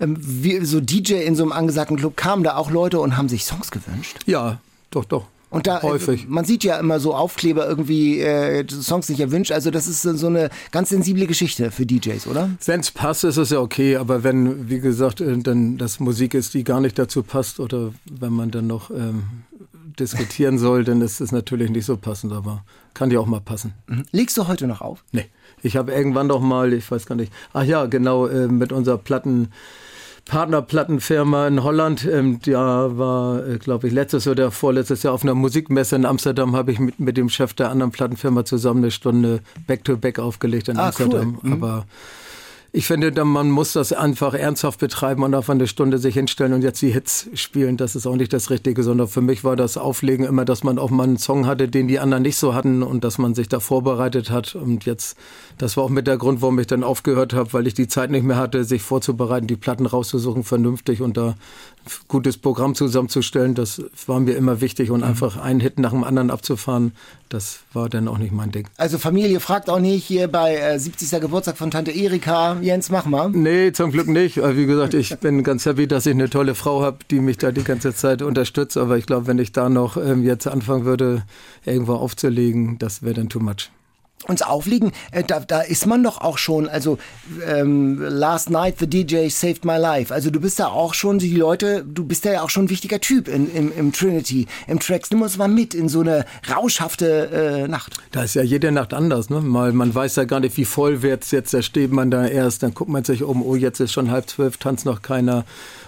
[0.00, 3.28] Ähm, wie, so DJ in so einem angesagten Club kamen da auch Leute und haben
[3.28, 4.18] sich Songs gewünscht.
[4.26, 5.26] Ja, doch, doch.
[5.50, 6.24] Und da, Häufig.
[6.24, 9.50] äh, man sieht ja immer so Aufkleber irgendwie, äh, Songs nicht erwünscht.
[9.50, 12.50] Also das ist so eine ganz sensible Geschichte für DJs, oder?
[12.64, 16.34] Wenn es passt, ist es ja okay, aber wenn, wie gesagt, äh, dann das Musik
[16.34, 19.24] ist, die gar nicht dazu passt oder wenn man dann noch ähm,
[19.98, 23.74] diskutieren soll, dann ist es natürlich nicht so passend, aber kann ja auch mal passen.
[24.12, 25.04] Legst du heute noch auf?
[25.12, 25.26] Nee,
[25.62, 28.98] ich habe irgendwann doch mal, ich weiß gar nicht, ach ja, genau, äh, mit unserer
[28.98, 29.48] Platten,
[30.30, 35.34] Partnerplattenfirma in Holland, ähm, da war, äh, glaube ich, letztes oder vorletztes Jahr auf einer
[35.34, 39.40] Musikmesse in Amsterdam, habe ich mit, mit dem Chef der anderen Plattenfirma zusammen eine Stunde
[39.66, 41.38] Back-to-Back aufgelegt in Ah, Amsterdam.
[41.42, 41.50] cool.
[41.50, 41.52] Mhm.
[41.64, 41.84] Aber
[42.72, 46.62] ich finde, man muss das einfach ernsthaft betreiben und auf eine Stunde sich hinstellen und
[46.62, 47.76] jetzt die Hits spielen.
[47.76, 50.78] Das ist auch nicht das Richtige, sondern für mich war das Auflegen immer, dass man
[50.78, 53.48] auch mal einen Song hatte, den die anderen nicht so hatten und dass man sich
[53.48, 54.54] da vorbereitet hat.
[54.54, 55.16] Und jetzt,
[55.58, 58.12] das war auch mit der Grund, warum ich dann aufgehört habe, weil ich die Zeit
[58.12, 61.34] nicht mehr hatte, sich vorzubereiten, die Platten rauszusuchen, vernünftig und da
[62.08, 65.06] gutes Programm zusammenzustellen, das war mir immer wichtig und mhm.
[65.06, 66.92] einfach einen Hit nach dem anderen abzufahren,
[67.28, 68.68] das war dann auch nicht mein Ding.
[68.76, 71.20] Also Familie fragt auch nicht hier bei äh, 70.
[71.20, 73.30] Geburtstag von Tante Erika, Jens, mach mal.
[73.30, 74.36] Nee, zum Glück nicht.
[74.36, 77.52] Wie gesagt, ich bin ganz happy, dass ich eine tolle Frau habe, die mich da
[77.52, 78.76] die ganze Zeit unterstützt.
[78.76, 81.24] Aber ich glaube, wenn ich da noch ähm, jetzt anfangen würde,
[81.64, 83.70] irgendwo aufzulegen, das wäre dann too much
[84.26, 86.98] uns aufliegen, äh, da, da ist man doch auch schon, also
[87.46, 90.12] ähm, Last Night the DJ saved my life.
[90.12, 93.00] Also du bist da auch schon, die Leute, du bist ja auch schon ein wichtiger
[93.00, 95.10] Typ in, im, im Trinity, im Tracks.
[95.10, 97.96] Nimm uns mal mit in so eine rauschhafte äh, Nacht.
[98.12, 99.40] Da ist ja jede Nacht anders, ne?
[99.40, 102.62] Mal, man weiß ja gar nicht, wie voll wird's jetzt, da steht man da erst,
[102.62, 105.44] dann guckt man sich um, oh, jetzt ist schon halb zwölf, tanzt noch keiner.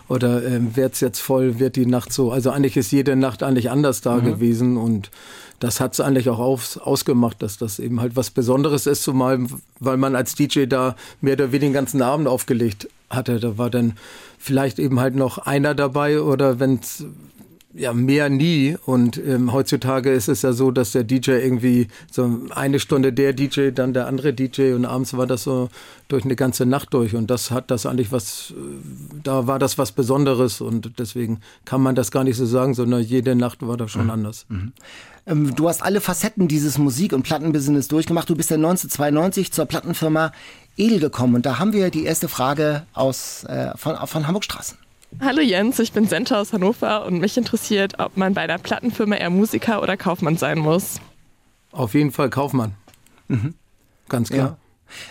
[0.08, 2.32] Oder ähm, wird's jetzt voll, wird die Nacht so.
[2.32, 4.24] Also eigentlich ist jede Nacht eigentlich anders da mhm.
[4.24, 5.10] gewesen und
[5.60, 9.38] das hat es eigentlich auch aus, ausgemacht, dass das eben halt was Besonderes ist, zumal
[9.78, 13.38] weil man als DJ da mehr oder weniger den ganzen Abend aufgelegt hatte.
[13.38, 13.94] Da war dann
[14.38, 16.80] vielleicht eben halt noch einer dabei oder wenn
[17.74, 18.76] ja, mehr nie.
[18.84, 23.32] Und ähm, heutzutage ist es ja so, dass der DJ irgendwie so eine Stunde der
[23.32, 25.68] DJ, dann der andere DJ und abends war das so
[26.08, 27.14] durch eine ganze Nacht durch.
[27.14, 28.60] Und das hat das eigentlich was, äh,
[29.22, 33.02] da war das was Besonderes und deswegen kann man das gar nicht so sagen, sondern
[33.02, 34.10] jede Nacht war das schon mhm.
[34.10, 34.46] anders.
[34.48, 34.72] Mhm.
[35.26, 38.28] Ähm, du hast alle Facetten dieses Musik- und Plattenbusiness durchgemacht.
[38.28, 40.32] Du bist ja 1992 zur Plattenfirma
[40.76, 41.36] Edel gekommen.
[41.36, 44.78] Und da haben wir die erste Frage aus, äh, von, von Hamburg Straßen.
[45.20, 49.16] Hallo Jens, ich bin Senta aus Hannover und mich interessiert, ob man bei einer Plattenfirma
[49.16, 51.00] eher Musiker oder Kaufmann sein muss.
[51.70, 52.74] Auf jeden Fall Kaufmann.
[53.28, 53.54] Mhm.
[54.08, 54.58] Ganz klar.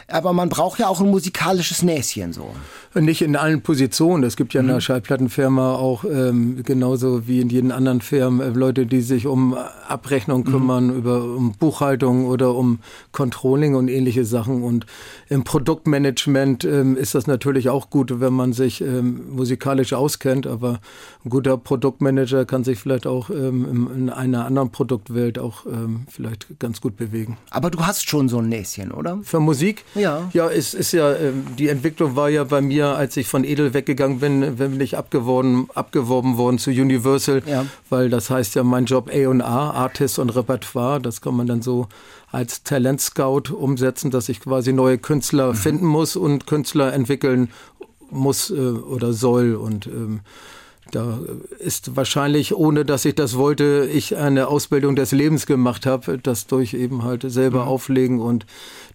[0.08, 2.54] Aber man braucht ja auch ein musikalisches Näschen so.
[2.94, 4.24] Nicht in allen Positionen.
[4.24, 4.82] Es gibt ja in der mhm.
[4.82, 9.56] Schallplattenfirma auch ähm, genauso wie in jeden anderen Firmen äh, Leute, die sich um
[9.88, 10.52] Abrechnung mhm.
[10.52, 10.98] kümmern, mhm.
[10.98, 12.80] über um Buchhaltung oder um
[13.12, 14.64] Controlling und ähnliche Sachen.
[14.64, 14.86] Und
[15.30, 20.46] im Produktmanagement ähm, ist das natürlich auch gut, wenn man sich ähm, musikalisch auskennt.
[20.46, 20.82] Aber
[21.24, 26.60] ein guter Produktmanager kann sich vielleicht auch ähm, in einer anderen Produktwelt auch ähm, vielleicht
[26.60, 27.38] ganz gut bewegen.
[27.52, 29.20] Aber du hast schon so ein Näschen, oder?
[29.24, 29.71] Für Musik?
[29.96, 30.30] Ja.
[30.34, 33.74] Ja, es ist ja, ähm, die Entwicklung war ja bei mir als ich von Edel
[33.74, 37.66] weggegangen bin, bin ich abgeworben, abgeworben worden zu Universal, ja.
[37.90, 41.88] weil das heißt ja mein Job A&A, Artist und Repertoire, das kann man dann so
[42.32, 45.56] als Talent Scout umsetzen, dass ich quasi neue Künstler mhm.
[45.56, 47.50] finden muss und Künstler entwickeln
[48.10, 50.22] muss äh, oder soll und ähm,
[50.92, 51.20] da
[51.60, 56.48] ist wahrscheinlich, ohne dass ich das wollte, ich eine Ausbildung des Lebens gemacht habe, das
[56.48, 57.70] durch eben halt selber mhm.
[57.70, 58.46] auflegen und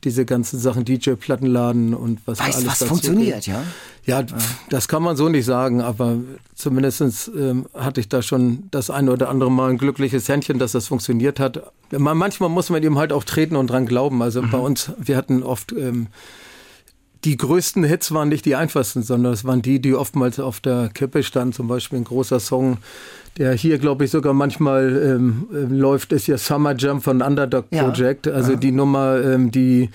[0.04, 3.46] diese ganzen Sachen, DJ-Plattenladen und was weißt, alles was funktioniert, geht.
[3.46, 3.62] ja?
[4.04, 4.24] Ja,
[4.70, 6.18] das kann man so nicht sagen, aber
[6.54, 10.72] zumindest ähm, hatte ich da schon das eine oder andere Mal ein glückliches Händchen, dass
[10.72, 11.72] das funktioniert hat.
[11.90, 14.22] Manchmal muss man eben halt auch treten und dran glauben.
[14.22, 14.50] Also mhm.
[14.50, 16.06] bei uns, wir hatten oft ähm,
[17.24, 20.90] die größten Hits waren nicht die einfachsten, sondern es waren die, die oftmals auf der
[20.92, 21.52] Kippe standen.
[21.52, 22.78] Zum Beispiel ein großer Song
[23.38, 27.70] der hier, glaube ich, sogar manchmal ähm, äh, läuft, ist ja Summer Jump von Underdog
[27.70, 28.26] Project.
[28.26, 28.32] Ja.
[28.32, 28.58] Also ja.
[28.58, 29.90] die Nummer, ähm, die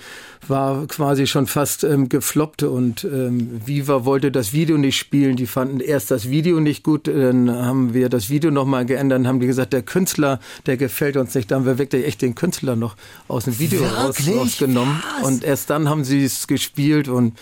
[0.46, 5.36] war quasi schon fast ähm, gefloppt und ähm, Viva wollte das Video nicht spielen.
[5.36, 9.26] Die fanden erst das Video nicht gut, dann haben wir das Video nochmal geändert und
[9.26, 11.50] haben die gesagt, der Künstler, der gefällt uns nicht.
[11.50, 12.96] Da haben wir wirklich echt den Künstler noch
[13.28, 15.02] aus dem Video raus, rausgenommen.
[15.20, 15.28] Was?
[15.28, 17.34] Und erst dann haben sie es gespielt und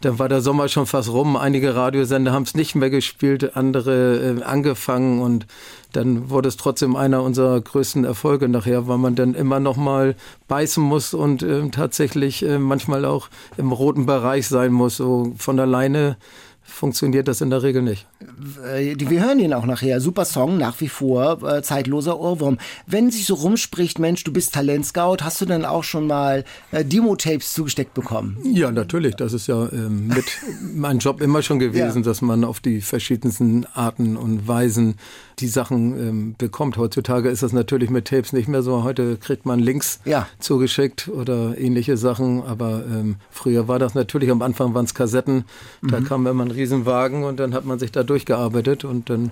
[0.00, 1.36] dann war der Sommer schon fast rum.
[1.36, 5.46] Einige Radiosender haben es nicht mehr gespielt, andere äh, angefangen und
[5.92, 10.16] dann wurde es trotzdem einer unserer größten Erfolge nachher, weil man dann immer noch mal
[10.48, 14.96] beißen muss und äh, tatsächlich äh, manchmal auch im roten Bereich sein muss.
[14.96, 16.16] So von alleine
[16.62, 18.06] funktioniert das in der Regel nicht.
[18.20, 20.00] Äh, wir hören ihn auch nachher.
[20.00, 22.58] Super Song, nach wie vor, äh, zeitloser Ohrwurm.
[22.86, 26.84] Wenn sich so rumspricht, Mensch, du bist Talentscout, hast du dann auch schon mal äh,
[26.84, 28.36] Demo-Tapes zugesteckt bekommen?
[28.44, 29.16] Ja, natürlich.
[29.16, 30.38] Das ist ja ähm, mit
[30.74, 32.04] mein Job immer schon gewesen, ja.
[32.04, 34.96] dass man auf die verschiedensten Arten und Weisen
[35.38, 36.76] die Sachen ähm, bekommt.
[36.76, 38.82] Heutzutage ist das natürlich mit Tapes nicht mehr so.
[38.84, 40.26] Heute kriegt man Links ja.
[40.38, 42.42] zugeschickt oder ähnliche Sachen.
[42.42, 45.44] Aber ähm, früher war das natürlich, am Anfang waren es Kassetten.
[45.82, 46.04] Da mhm.
[46.04, 49.30] kam immer ein Riesenwagen und dann hat man sich da durchgearbeitet und dann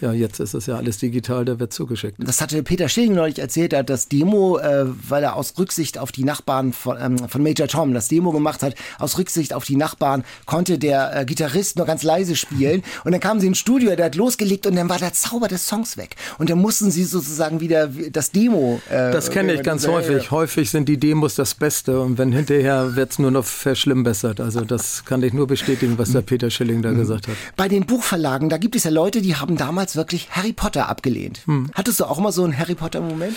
[0.00, 2.16] ja, jetzt ist es ja alles digital, der wird zugeschickt.
[2.18, 5.98] Das hatte Peter Schilling neulich erzählt, er hat das Demo, äh, weil er aus Rücksicht
[5.98, 9.64] auf die Nachbarn von, ähm, von Major Tom das Demo gemacht hat, aus Rücksicht auf
[9.64, 13.58] die Nachbarn konnte der äh, Gitarrist nur ganz leise spielen und dann kamen sie ins
[13.58, 16.90] Studio, der hat losgelegt und dann war der Zauber des Songs weg und dann mussten
[16.90, 18.80] sie sozusagen wieder das Demo.
[18.88, 20.30] Äh, das kenne ich ganz häufig.
[20.30, 24.40] Häufig sind die Demos das Beste und wenn hinterher wird es nur noch verschlimmbessert.
[24.40, 26.98] Also das kann ich nur bestätigen, was der Peter Schilling da mhm.
[26.98, 27.34] gesagt hat.
[27.56, 30.88] Bei den Buchverlagen, da gibt es ja Leute, die haben damals damals wirklich Harry Potter
[30.88, 31.42] abgelehnt.
[31.46, 31.70] Hm.
[31.74, 33.36] Hattest du auch mal so einen Harry Potter-Moment?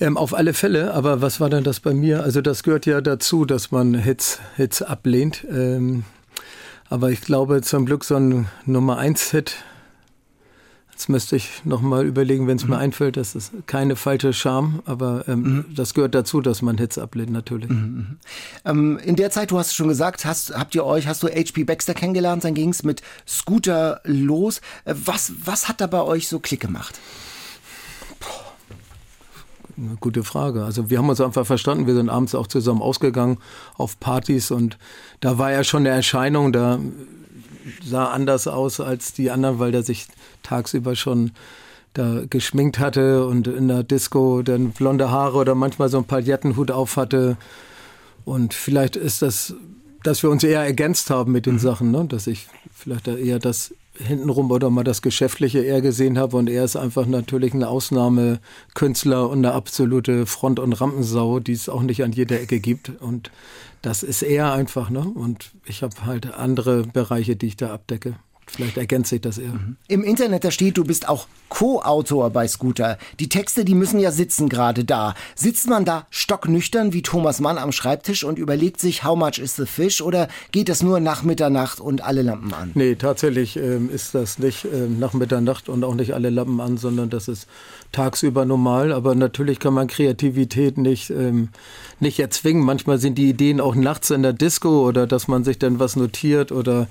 [0.00, 2.22] Ähm, auf alle Fälle, aber was war denn das bei mir?
[2.22, 5.44] Also das gehört ja dazu, dass man Hits, Hits ablehnt.
[5.50, 6.04] Ähm,
[6.90, 9.56] aber ich glaube zum Glück so ein Nummer 1 Hit
[10.94, 12.70] Jetzt müsste ich nochmal überlegen, wenn es mhm.
[12.70, 15.64] mir einfällt, das ist keine falsche Scham, aber ähm, mhm.
[15.74, 17.68] das gehört dazu, dass man Hits ablehnt, natürlich.
[17.68, 17.76] Mhm.
[17.76, 18.18] mhm.
[18.64, 21.64] Ähm, in der Zeit, du hast schon gesagt, hast, habt ihr euch, hast du HP
[21.64, 24.60] Baxter kennengelernt, dann ging es mit Scooter los.
[24.84, 27.00] Äh, was, was hat da bei euch so Klick gemacht?
[29.76, 30.64] Eine gute Frage.
[30.64, 31.88] Also wir haben uns einfach verstanden.
[31.88, 33.38] Wir sind abends auch zusammen ausgegangen
[33.76, 34.78] auf Partys und
[35.18, 36.52] da war er schon eine Erscheinung.
[36.52, 36.78] Da
[37.84, 40.06] sah anders aus als die anderen, weil der sich
[40.44, 41.32] tagsüber schon
[41.94, 46.70] da geschminkt hatte und in der Disco dann blonde Haare oder manchmal so ein Palettenhut
[46.70, 47.36] auf hatte.
[48.24, 49.54] Und vielleicht ist das,
[50.02, 51.60] dass wir uns eher ergänzt haben mit den mhm.
[51.60, 52.04] Sachen, ne?
[52.06, 56.64] dass ich vielleicht eher das hintenrum oder mal das Geschäftliche eher gesehen habe und er
[56.64, 62.02] ist einfach natürlich ein Ausnahmekünstler und eine absolute Front- und Rampensau, die es auch nicht
[62.02, 63.30] an jeder Ecke gibt und
[63.82, 65.00] das ist er einfach, ne?
[65.00, 68.14] Und ich habe halt andere Bereiche, die ich da abdecke.
[68.46, 69.52] Vielleicht ergänzt sich das eher.
[69.52, 69.76] Mhm.
[69.88, 72.98] Im Internet, da steht, du bist auch Co-Autor bei Scooter.
[73.20, 75.14] Die Texte, die müssen ja sitzen gerade da.
[75.36, 79.54] Sitzt man da stocknüchtern wie Thomas Mann am Schreibtisch und überlegt sich, how much is
[79.54, 80.00] the fish?
[80.00, 82.72] Oder geht das nur nach Mitternacht und alle Lampen an?
[82.74, 86.76] Nee, tatsächlich ähm, ist das nicht ähm, nach Mitternacht und auch nicht alle Lampen an,
[86.76, 87.46] sondern das ist
[87.92, 88.92] tagsüber normal.
[88.92, 91.50] Aber natürlich kann man Kreativität nicht, ähm,
[92.00, 92.64] nicht erzwingen.
[92.64, 95.94] Manchmal sind die Ideen auch nachts in der Disco oder dass man sich dann was
[95.94, 96.88] notiert oder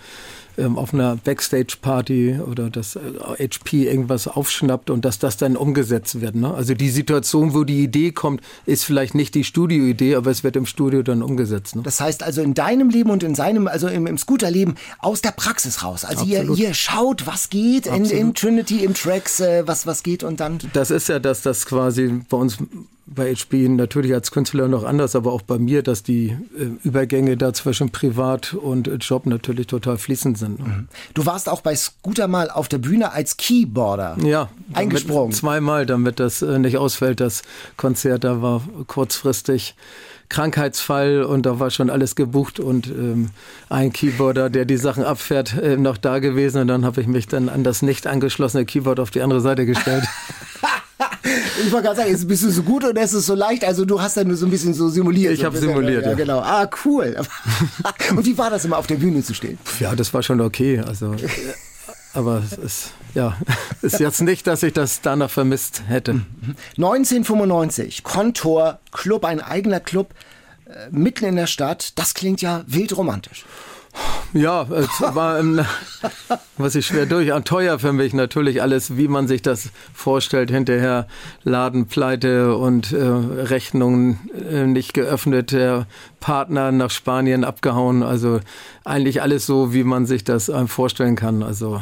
[0.57, 2.99] ähm, auf einer Backstage-Party oder dass äh,
[3.39, 6.35] HP irgendwas aufschnappt und dass das dann umgesetzt wird.
[6.35, 6.53] Ne?
[6.53, 10.55] Also die Situation, wo die Idee kommt, ist vielleicht nicht die Studioidee, aber es wird
[10.55, 11.75] im Studio dann umgesetzt.
[11.75, 11.83] Ne?
[11.83, 15.31] Das heißt also in deinem Leben und in seinem, also im, im Scooterleben aus der
[15.31, 16.05] Praxis raus.
[16.05, 20.23] Also ihr, ihr schaut, was geht in, in, Trinity, im Tracks, äh, was, was geht
[20.23, 20.59] und dann.
[20.73, 22.57] Das ist ja das, das quasi bei uns
[23.05, 27.35] bei HP natürlich als Künstler noch anders, aber auch bei mir, dass die äh, Übergänge
[27.35, 30.59] da zwischen Privat und Job natürlich total fließend sind.
[30.59, 30.87] Mhm.
[31.13, 35.33] Du warst auch bei Scooter mal auf der Bühne als Keyboarder ja, eingesprungen.
[35.33, 37.41] Zweimal, damit das äh, nicht ausfällt, das
[37.75, 38.23] Konzert.
[38.23, 39.75] Da war kurzfristig
[40.29, 43.29] Krankheitsfall und da war schon alles gebucht und ähm,
[43.69, 47.27] ein Keyboarder, der die Sachen abfährt, äh, noch da gewesen und dann habe ich mich
[47.27, 50.05] dann an das nicht angeschlossene Keyboard auf die andere Seite gestellt.
[51.23, 53.63] ich wollte gerade sagen, jetzt bist du so gut und es ist so leicht.
[53.63, 55.33] Also du hast da nur so ein bisschen so simuliert.
[55.33, 56.03] Ich so habe simuliert.
[56.03, 56.39] Ja, ja, genau.
[56.39, 57.15] Ah, cool.
[58.15, 59.57] und wie war das immer auf der Bühne zu stehen?
[59.79, 60.79] Ja, das war schon okay.
[60.79, 61.15] Also,
[62.13, 63.37] aber es ist, ja,
[63.81, 66.21] ist jetzt nicht, dass ich das danach vermisst hätte.
[66.77, 70.13] 1995, Kontor Club, ein eigener Club
[70.65, 71.93] äh, mitten in der Stadt.
[71.97, 73.45] Das klingt ja wild romantisch.
[74.33, 75.43] Ja, es war,
[76.57, 80.49] was ich schwer durch, teuer für mich natürlich alles, wie man sich das vorstellt.
[80.49, 81.07] Hinterher
[81.43, 85.85] Ladenpleite und äh, Rechnungen äh, nicht geöffnet, der
[86.19, 88.01] Partner nach Spanien abgehauen.
[88.01, 88.39] Also
[88.83, 91.43] eigentlich alles so, wie man sich das einem vorstellen kann.
[91.43, 91.79] Also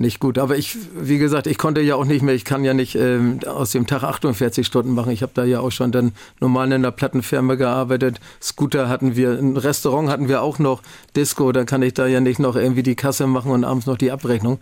[0.00, 0.38] nicht gut.
[0.38, 3.40] Aber ich, wie gesagt, ich konnte ja auch nicht mehr, ich kann ja nicht ähm,
[3.46, 5.12] aus dem Tag 48 Stunden machen.
[5.12, 8.20] Ich habe da ja auch schon dann normal in einer Plattenfirma gearbeitet.
[8.42, 10.82] Scooter hatten wir, ein Restaurant hatten wir auch noch,
[11.14, 13.96] Disco, da kann ich da ja nicht noch irgendwie die Kasse machen und abends noch
[13.96, 14.58] die Abrechnung.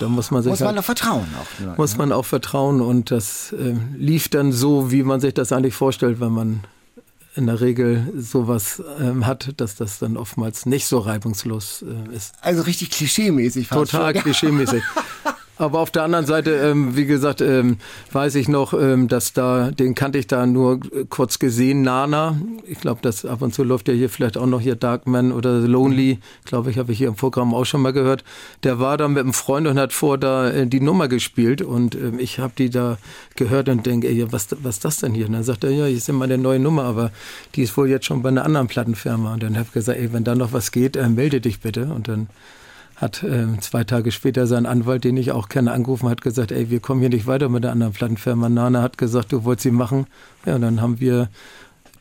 [0.00, 0.50] Da muss man sich.
[0.50, 1.76] Muss man halt, doch vertrauen auch.
[1.78, 5.74] Muss man auch vertrauen und das äh, lief dann so, wie man sich das eigentlich
[5.74, 6.60] vorstellt, wenn man
[7.36, 12.34] in der Regel sowas ähm, hat, dass das dann oftmals nicht so reibungslos äh, ist.
[12.40, 13.68] Also richtig klischeemäßig.
[13.68, 14.82] Total klischeemäßig.
[15.60, 17.76] Aber auf der anderen Seite, ähm, wie gesagt, ähm,
[18.12, 22.40] weiß ich noch, ähm, dass da, den kannte ich da nur kurz gesehen, Nana.
[22.66, 25.58] Ich glaube, das ab und zu läuft ja hier vielleicht auch noch hier Darkman oder
[25.58, 26.18] Lonely.
[26.46, 28.24] Glaube ich, habe ich hier im Programm auch schon mal gehört.
[28.62, 31.94] Der war da mit einem Freund und hat vor da äh, die Nummer gespielt und
[31.94, 32.96] ähm, ich habe die da
[33.36, 35.26] gehört und denke, ey, was, was ist das denn hier?
[35.26, 37.10] Und dann sagt er, ja, hier ist immer eine neue Nummer, aber
[37.54, 39.34] die ist wohl jetzt schon bei einer anderen Plattenfirma.
[39.34, 41.92] Und dann habe ich gesagt, ey, wenn da noch was geht, äh, melde dich bitte.
[41.94, 42.28] Und dann
[43.00, 46.68] hat äh, zwei Tage später sein Anwalt, den ich auch kenne, angerufen, hat gesagt, ey,
[46.68, 48.50] wir kommen hier nicht weiter mit der anderen Plattenfirma.
[48.50, 50.06] Nana hat gesagt, du wolltest sie machen.
[50.44, 51.28] Ja, und dann haben wir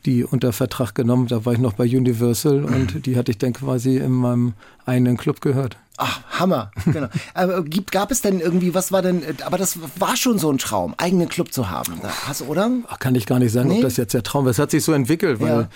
[0.06, 1.28] die unter Vertrag genommen.
[1.28, 4.54] Da war ich noch bei Universal und die hatte ich dann quasi in meinem
[4.86, 5.78] eigenen Club gehört.
[6.02, 7.08] Ach, Hammer, genau.
[7.34, 10.58] aber gibt, gab es denn irgendwie, was war denn, aber das war schon so ein
[10.58, 12.72] Traum, eigenen Club zu haben, hast, oder?
[12.88, 13.78] Ach, kann ich gar nicht sagen, nee?
[13.78, 14.52] ob das jetzt der Traum war.
[14.52, 15.68] Es hat sich so entwickelt, weil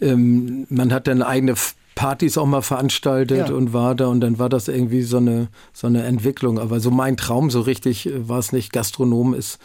[0.00, 0.06] ja.
[0.08, 1.56] ähm, man hat dann eigene
[1.96, 3.54] Partys auch mal veranstaltet ja.
[3.54, 6.60] und war da und dann war das irgendwie so eine, so eine Entwicklung.
[6.60, 8.72] Aber so mein Traum, so richtig äh, war es nicht.
[8.72, 9.58] Gastronom ist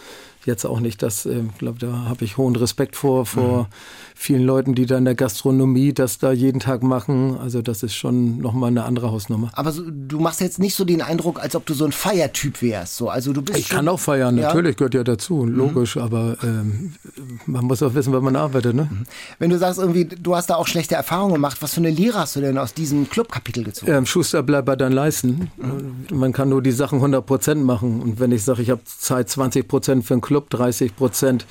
[0.45, 3.67] jetzt auch nicht das, ich äh, glaube, da habe ich hohen Respekt vor, vor mhm.
[4.15, 7.38] vielen Leuten, die da in der Gastronomie das da jeden Tag machen.
[7.38, 9.51] Also das ist schon nochmal eine andere Hausnummer.
[9.54, 12.62] Aber so, du machst jetzt nicht so den Eindruck, als ob du so ein Feiertyp
[12.62, 12.97] wärst.
[12.97, 14.47] So, also du bist ich kann auch feiern, ja?
[14.47, 15.56] natürlich gehört ja dazu, mhm.
[15.56, 16.01] logisch, mhm.
[16.01, 16.93] aber ähm,
[17.45, 18.75] man muss auch wissen, wann man arbeitet.
[18.75, 18.89] Ne?
[18.89, 19.04] Mhm.
[19.39, 22.19] Wenn du sagst, irgendwie, du hast da auch schlechte Erfahrungen gemacht, was für eine Lehre
[22.19, 23.91] hast du denn aus diesem Clubkapitel gezogen?
[23.91, 25.51] Ähm, Schuster, bleib bei deinen Leisten.
[25.58, 26.17] Mhm.
[26.17, 28.01] Man kann nur die Sachen 100 Prozent machen.
[28.01, 31.45] Und wenn ich sage, ich habe Zeit 20 Prozent für einen Club, 30 Prozent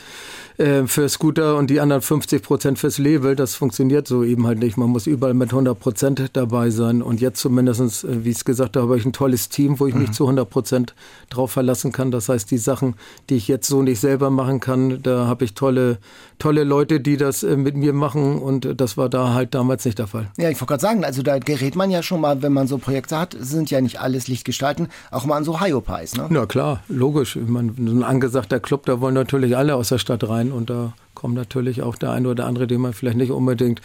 [0.61, 3.35] äh, für Scooter und die anderen 50 Prozent fürs Label.
[3.35, 4.77] Das funktioniert so eben halt nicht.
[4.77, 7.01] Man muss überall mit 100 Prozent dabei sein.
[7.01, 9.87] Und jetzt zumindest, äh, wie ich es gesagt habe, habe ich ein tolles Team, wo
[9.87, 10.03] ich mhm.
[10.03, 10.95] mich zu 100 Prozent
[11.31, 12.11] drauf verlassen kann.
[12.11, 12.95] Das heißt, die Sachen,
[13.31, 15.99] die ich jetzt so nicht selber machen kann, da habe ich tolle,
[16.41, 18.39] tolle Leute, die das äh, mit mir machen.
[18.39, 20.29] Und das war da halt damals nicht der Fall.
[20.37, 22.79] Ja, ich wollte gerade sagen, also da gerät man ja schon mal, wenn man so
[22.79, 26.29] Projekte hat, sind ja nicht alles Lichtgestalten, auch mal an so Hyopies, ne?
[26.31, 27.37] Ja, klar, logisch.
[27.37, 30.95] Man, so ein angesagter Club, da wollen natürlich alle aus der Stadt rein und da
[31.15, 33.83] kommt natürlich auch der eine oder andere, den man vielleicht nicht unbedingt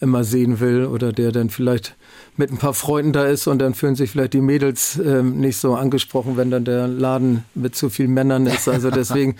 [0.00, 1.96] immer sehen will oder der dann vielleicht
[2.36, 5.56] mit ein paar Freunden da ist und dann fühlen sich vielleicht die Mädels ähm, nicht
[5.56, 8.68] so angesprochen, wenn dann der Laden mit zu vielen Männern ist.
[8.68, 9.36] Also deswegen,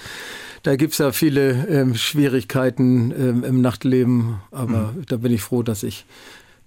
[0.68, 5.06] da gibt es ja viele ähm, Schwierigkeiten ähm, im Nachtleben, aber mhm.
[5.08, 6.04] da bin ich froh, dass ich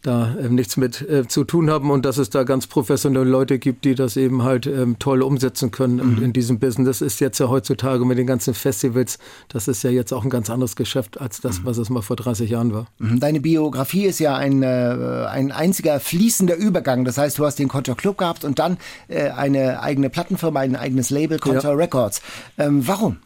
[0.02, 3.60] da ähm, nichts mit äh, zu tun haben und dass es da ganz professionelle Leute
[3.60, 6.18] gibt, die das eben halt ähm, toll umsetzen können mhm.
[6.18, 6.88] in, in, diesem Business.
[6.88, 10.32] Das ist jetzt ja heutzutage mit den ganzen Festivals, das ist ja jetzt auch ein
[10.32, 11.66] ganz anderes Geschäft als das, mhm.
[11.66, 12.88] was es mal vor 30 Jahren war.
[12.98, 13.20] Mhm.
[13.20, 17.06] Deine Biografie ist ja ein, äh, ein einziger fließender Übergang.
[17.06, 18.78] Das heißt, du hast den Contour Club gehabt und dann
[19.10, 21.78] äh, eine eigene Plattenfirma, ein eigenes Label, Contour ja.
[21.78, 22.24] Records.
[22.58, 23.18] Ähm, warum?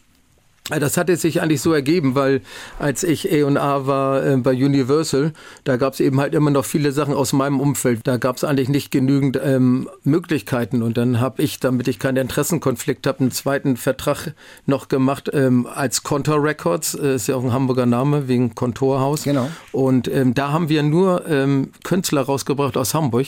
[0.69, 2.41] Das hatte sich eigentlich so ergeben, weil
[2.79, 5.31] als ich A&A war äh, bei Universal,
[5.63, 8.01] da gab es eben halt immer noch viele Sachen aus meinem Umfeld.
[8.05, 10.81] Da gab es eigentlich nicht genügend ähm, Möglichkeiten.
[10.81, 14.33] Und dann habe ich, damit ich keinen Interessenkonflikt habe, einen zweiten Vertrag
[14.65, 16.95] noch gemacht ähm, als Contour Records.
[16.95, 19.23] Äh, ist ja auch ein Hamburger Name wegen Kontorhaus.
[19.23, 19.49] Genau.
[19.71, 23.27] Und ähm, da haben wir nur ähm, Künstler rausgebracht aus Hamburg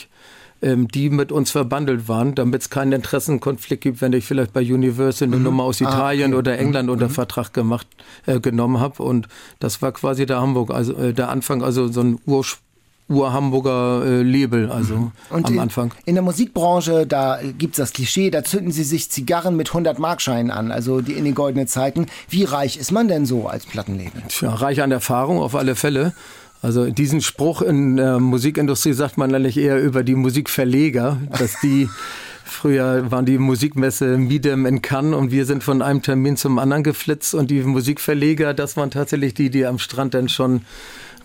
[0.62, 5.28] die mit uns verbandelt waren, damit es keinen Interessenkonflikt gibt, wenn ich vielleicht bei Universal
[5.28, 5.43] eine mhm.
[5.43, 6.39] Nummer aus ah, Italien ah, okay.
[6.39, 6.93] oder England mhm.
[6.93, 7.88] unter Vertrag gemacht
[8.26, 9.04] äh, genommen habe.
[9.04, 9.28] Und
[9.60, 12.63] das war quasi der Hamburg, also äh, der Anfang, also so ein Ursprung.
[13.10, 15.12] Ur-Hamburger äh, Label, also mhm.
[15.30, 15.93] Und am in, Anfang.
[16.06, 20.52] In der Musikbranche, da gibt's das Klischee, da zünden sie sich Zigarren mit 100 Markscheinen
[20.52, 22.08] an, also die in den goldenen Zeiten.
[22.30, 24.24] Wie reich ist man denn so als Plattenlabel?
[24.28, 26.13] Tja, reich an Erfahrung auf alle Fälle.
[26.62, 31.89] Also diesen Spruch in der Musikindustrie sagt man eigentlich eher über die Musikverleger, dass die
[32.50, 36.82] Früher waren die Musikmesse Miedem in Cannes und wir sind von einem Termin zum anderen
[36.82, 40.62] geflitzt und die Musikverleger, das waren tatsächlich die, die am Strand dann schon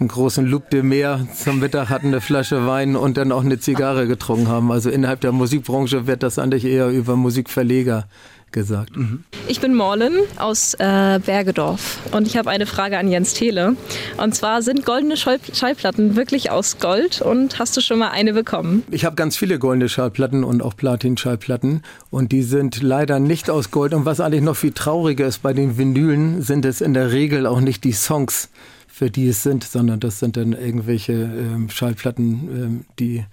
[0.00, 3.60] einen großen Loup de Meer zum Mittag hatten, eine Flasche Wein und dann auch eine
[3.60, 4.72] Zigarre getrunken haben.
[4.72, 8.08] Also innerhalb der Musikbranche wird das eigentlich eher über Musikverleger
[8.52, 8.96] gesagt.
[8.96, 9.24] Mhm.
[9.48, 13.76] Ich bin Morlen aus äh, Bergedorf und ich habe eine Frage an Jens Thiele.
[14.18, 18.84] Und zwar sind goldene Schallplatten wirklich aus Gold und hast du schon mal eine bekommen?
[18.90, 23.70] Ich habe ganz viele goldene Schallplatten und auch Platin-Schallplatten und die sind leider nicht aus
[23.70, 23.94] Gold.
[23.94, 27.46] Und was eigentlich noch viel trauriger ist, bei den Vinylen sind es in der Regel
[27.46, 28.50] auch nicht die Songs,
[28.86, 33.24] für die es sind, sondern das sind dann irgendwelche ähm, Schallplatten, ähm, die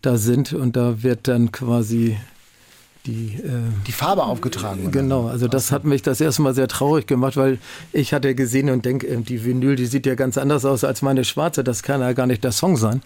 [0.00, 2.16] da sind und da wird dann quasi
[3.06, 3.50] die, äh,
[3.86, 4.90] die Farbe aufgetragen.
[4.90, 7.58] Genau, also das hat mich das erste Mal sehr traurig gemacht, weil
[7.92, 11.02] ich hatte gesehen und denke, äh, die Vinyl, die sieht ja ganz anders aus als
[11.02, 11.64] meine schwarze.
[11.64, 13.02] Das kann ja gar nicht der Song sein.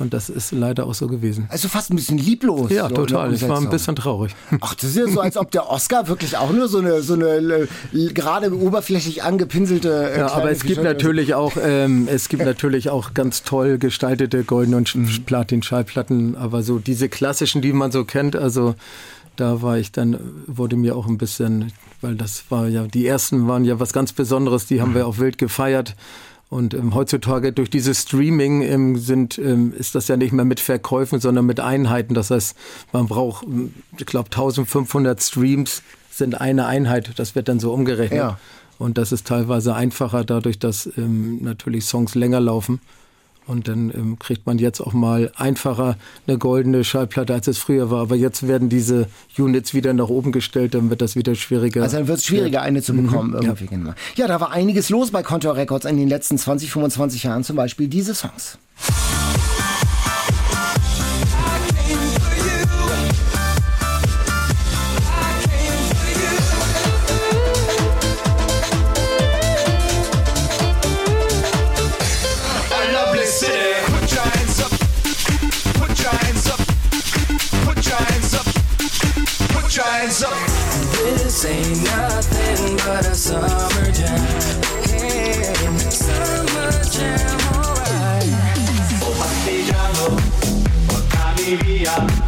[0.00, 1.46] Und das ist leider auch so gewesen.
[1.50, 2.70] Also fast ein bisschen lieblos.
[2.70, 3.34] Ja, so total.
[3.34, 4.34] Ich war ein bisschen traurig.
[4.60, 7.14] Ach, das ist ja so, als ob der Oscar wirklich auch nur so eine, so
[7.14, 10.12] eine gerade oberflächlich angepinselte.
[10.14, 14.42] Äh, ja, aber es gibt natürlich auch, ähm, es gibt natürlich auch ganz toll gestaltete
[14.42, 15.24] goldene und mhm.
[15.26, 16.34] Platin-Schallplatten.
[16.34, 18.74] Aber so diese klassischen, die man so kennt, also
[19.40, 23.48] da war ich dann, wurde mir auch ein bisschen, weil das war ja, die ersten
[23.48, 25.96] waren ja was ganz Besonderes, die haben wir auch wild gefeiert.
[26.50, 30.58] Und ähm, heutzutage durch dieses Streaming ähm, sind, ähm, ist das ja nicht mehr mit
[30.58, 32.12] Verkäufen, sondern mit Einheiten.
[32.12, 32.56] Das heißt,
[32.92, 33.46] man braucht,
[33.96, 37.12] ich glaube, 1500 Streams sind eine Einheit.
[37.16, 38.18] Das wird dann so umgerechnet.
[38.18, 38.38] Ja.
[38.78, 42.80] Und das ist teilweise einfacher dadurch, dass ähm, natürlich Songs länger laufen.
[43.50, 47.90] Und dann ähm, kriegt man jetzt auch mal einfacher eine goldene Schallplatte, als es früher
[47.90, 48.00] war.
[48.02, 51.82] Aber jetzt werden diese Units wieder nach oben gestellt, dann wird das wieder schwieriger.
[51.82, 53.30] Also dann wird es schwieriger, eine zu bekommen.
[53.30, 53.64] Mhm, irgendwie.
[53.64, 53.70] Ja.
[53.70, 53.94] Genau.
[54.14, 57.42] ja, da war einiges los bei Contour Records in den letzten 20, 25 Jahren.
[57.42, 58.58] Zum Beispiel diese Songs.
[79.90, 80.32] Up.
[81.02, 84.60] This ain't nothing but a summer jam.
[85.90, 88.30] Summer jam, alright.
[91.82, 92.19] Oh.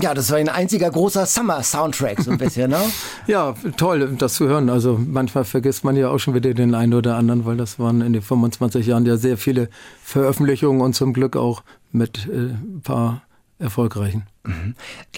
[0.00, 2.80] Ja, das war ein einziger großer Summer-Soundtrack, so ein bisschen, ne?
[3.26, 4.68] Ja, toll, das zu hören.
[4.68, 8.02] Also manchmal vergisst man ja auch schon wieder den einen oder anderen, weil das waren
[8.02, 9.68] in den 25 Jahren ja sehr viele
[10.02, 13.22] Veröffentlichungen und zum Glück auch mit äh, ein paar
[13.58, 14.24] erfolgreichen.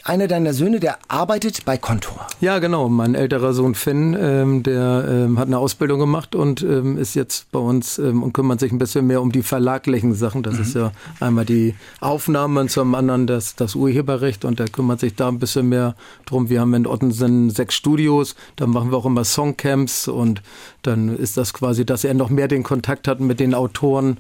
[0.05, 2.27] Einer deiner Söhne, der arbeitet bei Kontor.
[2.41, 2.89] Ja, genau.
[2.89, 7.51] Mein älterer Sohn Finn, ähm, der ähm, hat eine Ausbildung gemacht und ähm, ist jetzt
[7.53, 10.43] bei uns ähm, und kümmert sich ein bisschen mehr um die verlaglichen Sachen.
[10.43, 15.01] Das ist ja einmal die Aufnahme und zum anderen das, das Urheberrecht und der kümmert
[15.01, 15.95] sich da ein bisschen mehr
[16.27, 16.49] drum.
[16.49, 20.43] Wir haben in Ottensen sechs Studios, da machen wir auch immer Songcamps und
[20.83, 24.19] dann ist das quasi, dass er noch mehr den Kontakt hat mit den Autoren.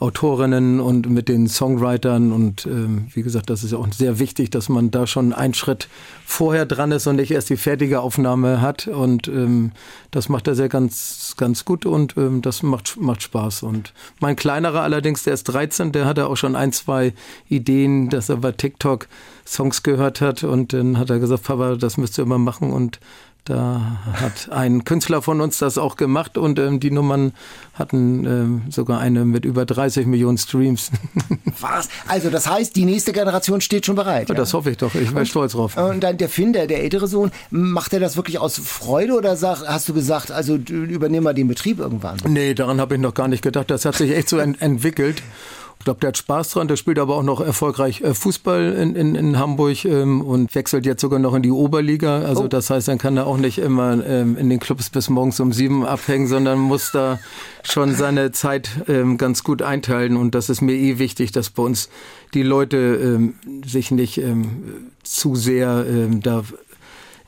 [0.00, 4.50] Autorinnen und mit den Songwritern und ähm, wie gesagt, das ist ja auch sehr wichtig,
[4.50, 5.88] dass man da schon einen Schritt
[6.26, 9.70] vorher dran ist und nicht erst die fertige Aufnahme hat und ähm,
[10.10, 13.62] das macht er sehr ganz ganz gut und ähm, das macht macht Spaß.
[13.62, 17.14] Und mein kleinerer allerdings, der ist 13, der hatte auch schon ein zwei
[17.48, 19.06] Ideen, dass er bei TikTok
[19.46, 22.98] Songs gehört hat und dann hat er gesagt, Papa, das müsst ihr immer machen und
[23.44, 27.32] da hat ein Künstler von uns das auch gemacht und ähm, die Nummern
[27.74, 30.90] hatten ähm, sogar eine mit über 30 Millionen Streams.
[31.60, 31.88] Was?
[32.08, 34.30] Also das heißt, die nächste Generation steht schon bereit.
[34.30, 34.34] Ja?
[34.34, 34.94] Das hoffe ich doch.
[34.94, 35.76] Ich wäre stolz drauf.
[35.76, 39.62] Und dann der Finn, der, ältere Sohn, macht er das wirklich aus Freude oder sag,
[39.66, 42.16] hast du gesagt, also übernimm mal den Betrieb irgendwann?
[42.26, 43.70] Nee, daran habe ich noch gar nicht gedacht.
[43.70, 45.22] Das hat sich echt so ent entwickelt.
[45.84, 46.66] Ich glaube, der hat Spaß dran.
[46.66, 50.86] Der spielt aber auch noch erfolgreich äh, Fußball in, in, in Hamburg ähm, und wechselt
[50.86, 52.20] jetzt sogar noch in die Oberliga.
[52.22, 52.48] Also Oh.
[52.48, 55.52] das heißt, dann kann er auch nicht immer ähm, in den Clubs bis morgens um
[55.52, 57.20] sieben abhängen, sondern muss da
[57.64, 60.16] schon seine Zeit ähm, ganz gut einteilen.
[60.16, 61.90] Und das ist mir eh wichtig, dass bei uns
[62.32, 63.34] die Leute ähm,
[63.66, 66.44] sich nicht ähm, zu sehr ähm, da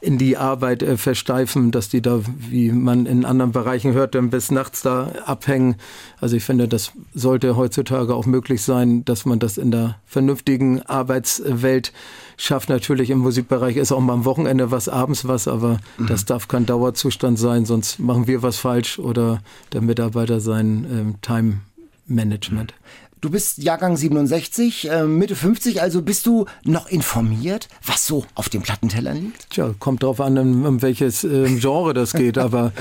[0.01, 4.31] in die Arbeit äh, versteifen, dass die da, wie man in anderen Bereichen hört, dann
[4.31, 5.77] bis nachts da abhängen.
[6.21, 10.83] Also ich finde, das sollte heutzutage auch möglich sein, dass man das in der vernünftigen
[10.83, 11.93] Arbeitswelt
[12.37, 12.69] schafft.
[12.69, 16.67] Natürlich im Musikbereich ist auch mal am Wochenende was, abends was, aber das darf kein
[16.67, 19.41] Dauerzustand sein, sonst machen wir was falsch oder
[19.73, 21.61] der Mitarbeiter sein ähm, Time
[22.07, 22.75] Management.
[23.23, 28.51] Du bist Jahrgang 67, äh, Mitte 50, also bist du noch informiert, was so auf
[28.51, 29.49] den Plattentellern liegt?
[29.51, 32.73] Tja, kommt drauf an, um, welches ähm, Genre das geht, aber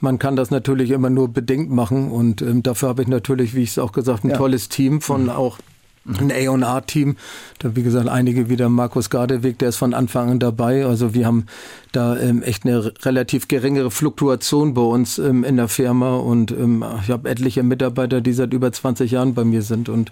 [0.00, 3.62] man kann das natürlich immer nur bedingt machen und ähm, dafür habe ich natürlich, wie
[3.62, 4.36] ich es auch gesagt, ein Ja.
[4.36, 5.58] tolles Team von auch
[6.06, 7.16] ein A&R-Team.
[7.58, 10.84] Da, wie gesagt, einige wie der Markus Gardeweg, der ist von Anfang an dabei.
[10.84, 11.46] Also wir haben
[11.92, 16.84] da ähm, echt eine relativ geringere Fluktuation bei uns ähm, in der Firma und ähm,
[17.02, 20.10] ich habe etliche Mitarbeiter, die seit über 20 Jahren bei mir sind und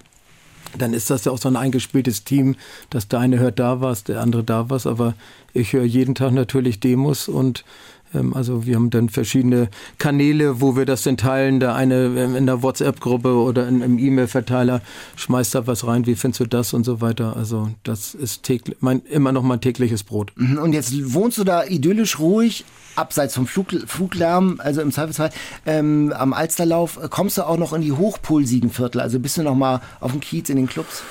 [0.79, 2.57] dann ist das ja auch so ein eingespieltes Team,
[2.89, 5.15] dass der eine hört da was, der andere da was, aber
[5.53, 7.65] ich höre jeden Tag natürlich Demos und
[8.35, 11.61] also wir haben dann verschiedene Kanäle, wo wir das dann teilen.
[11.61, 14.81] Der eine ähm, in der WhatsApp-Gruppe oder in, im E-Mail-Verteiler
[15.17, 17.37] schmeißt da was rein, wie findest du das und so weiter.
[17.37, 20.33] Also das ist täglich, mein, immer noch mein tägliches Brot.
[20.37, 22.65] Mhm, Und jetzt wohnst du da idyllisch ruhig,
[22.97, 25.31] abseits vom Flug, Fluglärm, also im Zweifelsfall
[25.67, 26.99] ähm, am Alsterlauf.
[27.11, 29.01] Kommst du auch noch in die hochpulsigen Viertel?
[29.01, 31.03] Also bist du noch mal auf dem Kiez in den Clubs?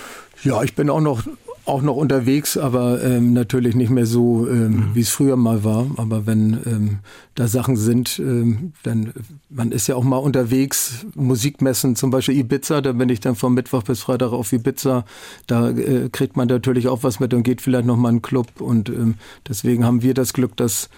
[0.44, 1.24] Ja, ich bin auch noch
[1.66, 5.88] auch noch unterwegs, aber ähm, natürlich nicht mehr so, ähm, wie es früher mal war.
[5.98, 7.00] Aber wenn ähm,
[7.36, 9.14] da Sachen sind, ähm, dann
[9.50, 13.54] man ist ja auch mal unterwegs, Musikmessen, zum Beispiel Ibiza, da bin ich dann von
[13.54, 15.06] Mittwoch bis Freitag auf Ibiza.
[15.48, 18.22] Da äh, kriegt man natürlich auch was mit und geht vielleicht noch mal in einen
[18.22, 18.60] Club.
[18.60, 19.16] Und ähm,
[19.48, 20.90] deswegen haben wir das Glück, dass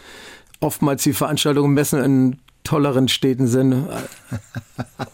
[0.59, 3.87] oftmals die Veranstaltungen Messen in tolleren Städten sind.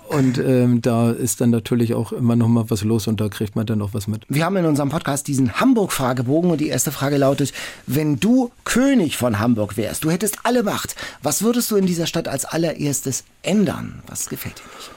[0.08, 3.56] Und ähm, da ist dann natürlich auch immer noch mal was los und da kriegt
[3.56, 4.26] man dann auch was mit.
[4.28, 7.54] Wir haben in unserem Podcast diesen Hamburg-Fragebogen und die erste Frage lautet,
[7.86, 12.08] wenn du König von Hamburg wärst, du hättest alle Macht, was würdest du in dieser
[12.08, 14.02] Stadt als allererstes ändern?
[14.08, 14.91] Was gefällt dir nicht?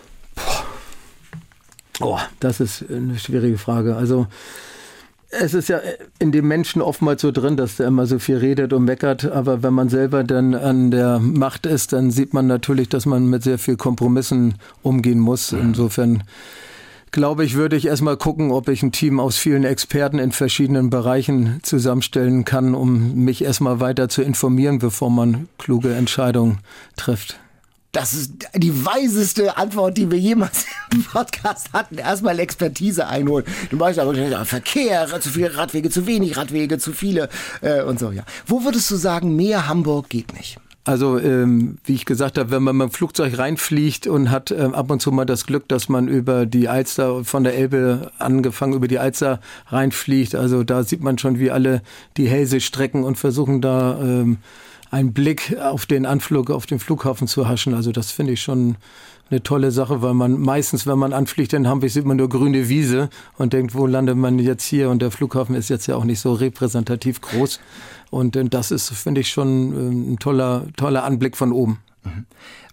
[2.00, 3.96] Oh, das ist eine schwierige Frage.
[3.96, 4.26] Also
[5.32, 5.80] es ist ja
[6.18, 9.62] in dem Menschen oftmals so drin, dass der immer so viel redet und meckert, aber
[9.62, 13.42] wenn man selber dann an der Macht ist, dann sieht man natürlich, dass man mit
[13.42, 15.52] sehr viel Kompromissen umgehen muss.
[15.52, 16.22] Insofern
[17.12, 20.90] glaube ich, würde ich erstmal gucken, ob ich ein Team aus vielen Experten in verschiedenen
[20.90, 26.58] Bereichen zusammenstellen kann, um mich erstmal weiter zu informieren, bevor man kluge Entscheidungen
[26.96, 27.38] trifft.
[27.92, 30.64] Das ist die weiseste Antwort, die wir jemals
[30.94, 31.98] im Podcast hatten.
[31.98, 33.44] Erstmal Expertise einholen.
[33.68, 34.14] Du meinst aber
[34.46, 37.28] Verkehr, zu viele Radwege, zu wenig Radwege, zu viele
[37.60, 38.22] äh, und so, ja.
[38.46, 40.56] Wo würdest du sagen, mehr Hamburg geht nicht?
[40.84, 44.74] Also ähm, wie ich gesagt habe, wenn man mit dem Flugzeug reinfliegt und hat ähm,
[44.74, 48.72] ab und zu mal das Glück, dass man über die Alster von der Elbe angefangen
[48.72, 49.38] über die Alster
[49.68, 51.82] reinfliegt, also da sieht man schon, wie alle
[52.16, 54.38] die Hälse strecken und versuchen da ähm,
[54.92, 57.74] einen Blick auf den Anflug, auf den Flughafen zu haschen.
[57.74, 58.76] Also das finde ich schon
[59.30, 62.68] eine tolle Sache, weil man meistens, wenn man anfliegt in Hamburg, sieht man nur grüne
[62.68, 64.90] Wiese und denkt, wo landet man jetzt hier?
[64.90, 67.58] Und der Flughafen ist jetzt ja auch nicht so repräsentativ groß.
[68.10, 71.78] Und äh, das ist, finde ich, schon äh, ein toller, toller Anblick von oben.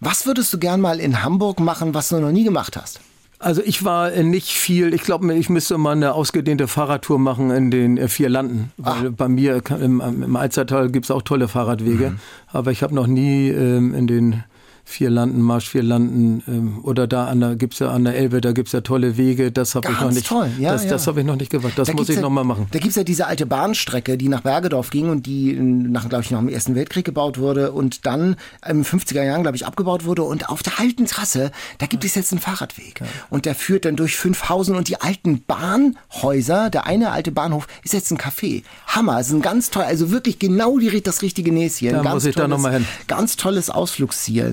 [0.00, 3.00] Was würdest du gern mal in Hamburg machen, was du noch nie gemacht hast?
[3.42, 7.50] Also ich war äh, nicht viel, ich glaube, ich müsste mal eine ausgedehnte Fahrradtour machen
[7.50, 8.70] in den äh, vier Landen.
[8.76, 12.16] Weil bei mir kann- im, im Alzertal gibt's auch tolle Fahrradwege,
[12.52, 14.44] aber ich habe noch nie ähm, in den
[14.90, 18.40] vier Landen, Marsch vier Landen ähm, oder da an der, gibt's ja an der Elbe,
[18.40, 20.90] da gibt's ja tolle Wege, das habe ich noch nicht, toll, ja, das, ja.
[20.90, 22.66] das habe ich noch nicht gemacht, das Da muss ich ja, noch mal machen.
[22.72, 26.24] Da gibt's ja diese alte Bahnstrecke, die nach Bergedorf ging und die in- nach, glaube
[26.24, 28.36] ich, nach dem Ersten Weltkrieg gebaut wurde und dann
[28.68, 30.22] im 50er Jahren, glaube ich, abgebaut wurde.
[30.24, 33.00] Und auf der alten Trasse, da gibt es jetzt einen Fahrradweg.
[33.30, 36.70] Und der führt dann durch Fünfhausen und die alten Bahnhäuser.
[36.70, 38.62] Der eine alte Bahnhof ist jetzt ein Café.
[38.86, 41.90] Hammer, es ist ein ganz toll, also wirklich genau die, das richtige Näschen.
[41.90, 42.86] Da ganz muss ich da noch tolles- mal hin.
[43.06, 44.52] Ganz tolles Ausflugsziel.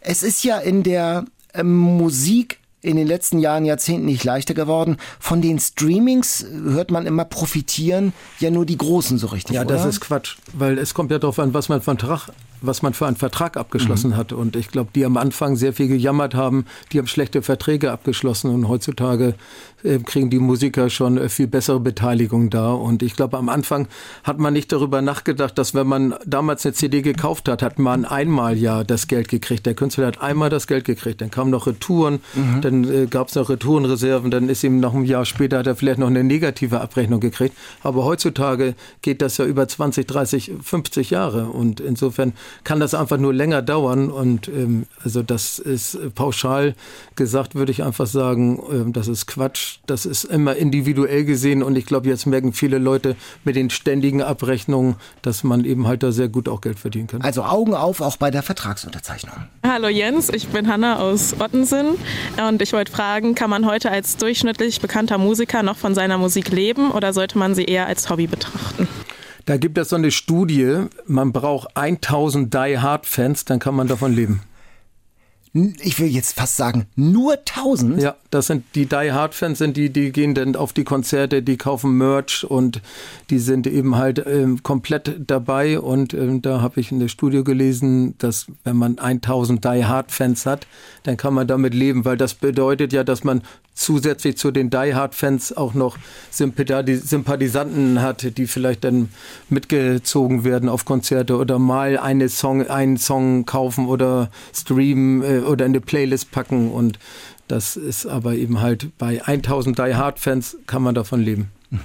[0.00, 4.96] Es ist ja in der ähm, Musik in den letzten Jahren, Jahrzehnten nicht leichter geworden.
[5.20, 9.76] Von den Streamings hört man immer profitieren ja nur die Großen so richtig, Ja, oder?
[9.76, 12.30] das ist Quatsch, weil es kommt ja darauf an, was man einen Vertrag,
[12.62, 14.16] was man für einen Vertrag abgeschlossen Mhm.
[14.16, 14.32] hat.
[14.32, 18.50] Und ich glaube, die am Anfang sehr viel gejammert haben, die haben schlechte Verträge abgeschlossen
[18.50, 19.34] und heutzutage
[19.84, 22.72] äh, kriegen die Musiker schon äh, viel bessere Beteiligung da.
[22.72, 23.88] Und ich glaube, am Anfang
[24.22, 28.04] hat man nicht darüber nachgedacht, dass wenn man damals eine CD gekauft hat, hat man
[28.04, 29.66] einmal ja das Geld gekriegt.
[29.66, 31.20] Der Künstler hat einmal das Geld gekriegt.
[31.20, 32.60] Dann kamen noch Retouren, Mhm.
[32.60, 35.74] dann äh, gab es noch Retourenreserven, dann ist ihm noch ein Jahr später hat er
[35.74, 37.56] vielleicht noch eine negative Abrechnung gekriegt.
[37.82, 42.34] Aber heutzutage geht das ja über 20, 30, 50 Jahre und insofern
[42.64, 46.74] kann das einfach nur länger dauern und ähm, also das ist äh, pauschal
[47.16, 49.78] gesagt, würde ich einfach sagen, ähm, das ist Quatsch.
[49.86, 54.22] Das ist immer individuell gesehen und ich glaube, jetzt merken viele Leute mit den ständigen
[54.22, 57.22] Abrechnungen, dass man eben halt da sehr gut auch Geld verdienen kann.
[57.22, 59.34] Also Augen auf, auch bei der Vertragsunterzeichnung.
[59.66, 61.96] Hallo Jens, ich bin Hanna aus Ottensen
[62.48, 66.50] und ich wollte fragen, kann man heute als durchschnittlich bekannter Musiker noch von seiner Musik
[66.50, 68.88] leben oder sollte man sie eher als Hobby betrachten?
[69.44, 73.88] Da gibt es so eine Studie, man braucht 1000 Die Hard Fans, dann kann man
[73.88, 74.42] davon leben.
[75.54, 78.00] Ich will jetzt fast sagen, nur 1000?
[78.00, 81.42] Ja, das sind die Die Hard Fans, sind die, die gehen dann auf die Konzerte,
[81.42, 82.80] die kaufen Merch und
[83.28, 85.78] die sind eben halt ähm, komplett dabei.
[85.78, 90.10] Und ähm, da habe ich in der Studie gelesen, dass wenn man 1000 Die Hard
[90.10, 90.66] Fans hat,
[91.02, 93.42] dann kann man damit leben, weil das bedeutet ja, dass man
[93.74, 95.98] zusätzlich zu den Die Hard Fans auch noch
[96.30, 99.08] Sympathis Sympathisanten hat, die vielleicht dann
[99.48, 105.66] mitgezogen werden auf Konzerte oder mal eine Song, einen Song kaufen oder streamen äh, oder
[105.66, 106.98] in eine Playlist packen und
[107.48, 111.50] das ist aber eben halt bei 1000 Die Hard Fans kann man davon leben.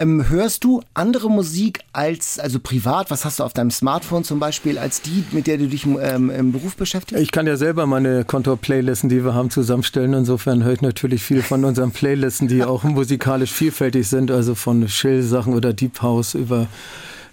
[0.00, 4.40] Ähm, hörst du andere Musik als, also privat, was hast du auf deinem Smartphone zum
[4.40, 7.22] Beispiel, als die, mit der du dich ähm, im Beruf beschäftigst?
[7.22, 10.12] Ich kann ja selber meine Kontor-Playlisten, die wir haben, zusammenstellen.
[10.14, 14.86] Insofern höre ich natürlich viel von unseren Playlisten, die auch musikalisch vielfältig sind, also von
[14.86, 16.66] Chill-Sachen oder Deep House über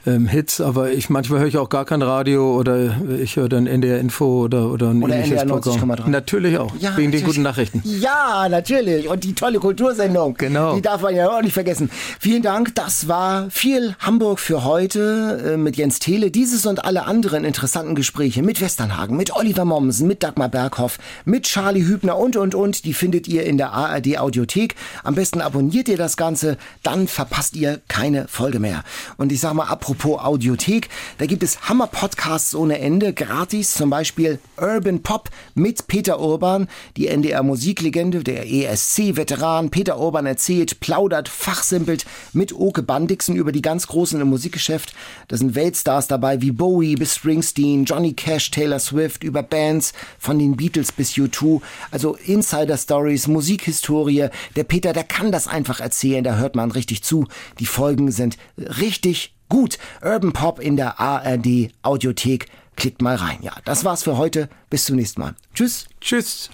[0.06, 0.62] ähm, Hits.
[0.62, 4.44] Aber ich manchmal höre ich auch gar kein Radio oder ich höre dann NDR Info
[4.44, 5.92] oder oder ein Oder ähnliches NDR Programm.
[5.92, 6.10] 90,3.
[6.10, 7.26] Natürlich auch, Ja, wegen den natürlich.
[7.26, 7.82] guten Nachrichten.
[7.86, 9.08] Ja, natürlich.
[9.08, 10.34] Und die tolle Kultursendung.
[10.36, 10.76] Genau.
[10.76, 11.90] Die darf man ja auch nicht vergessen.
[12.20, 12.74] Vielen Dank.
[12.76, 16.32] Das war viel Hamburg für heute äh, mit Jens Thiele.
[16.32, 21.44] Dieses und alle anderen interessanten Gespräche mit Westernhagen, mit Oliver Mommsen, mit Dagmar Berghoff, mit
[21.44, 22.86] Charlie Hübner und, und, und.
[22.86, 24.76] Die findet ihr in der ARD Audiothek.
[25.04, 28.84] Am besten abonniert ihr das Ganze, dann verpasst ihr keine Folge mehr.
[29.18, 34.40] Und ich sag mal, apropos Audiothek, da gibt es Hammer-Podcasts ohne Ende, gratis, zum Beispiel
[34.58, 36.68] Urban Pop mit Peter Urban,
[36.98, 39.70] die NDR-Musiklegende, der ESC-Veteran.
[39.70, 44.94] Peter Urban erzählt, plaudert, fachsimpelt mit Oke Bandixen über die ganz Großen im Musikgeschäft.
[45.28, 50.40] Da sind Weltstars dabei wie Bowie bis Springsteen, Johnny Cash, Taylor Swift, über Bands von
[50.40, 51.62] den Beatles bis U2.
[51.92, 54.30] Also Insider-Stories, Musikhistorie.
[54.56, 57.28] Der Peter, der kann das einfach erzählen, da hört man richtig zu.
[57.60, 59.78] Die Folgen sind richtig gut.
[60.02, 62.48] Urban Pop in der ARD Audiothek.
[62.76, 63.38] Klickt mal rein.
[63.42, 64.50] Ja, das war's für heute.
[64.72, 65.36] Bis zum nächsten Mal.
[65.54, 65.86] Tschüss.
[66.00, 66.50] Tschüss.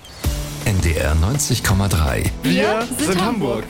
[0.66, 2.30] NDR 90,3.
[2.44, 3.64] Wir sind Hamburg.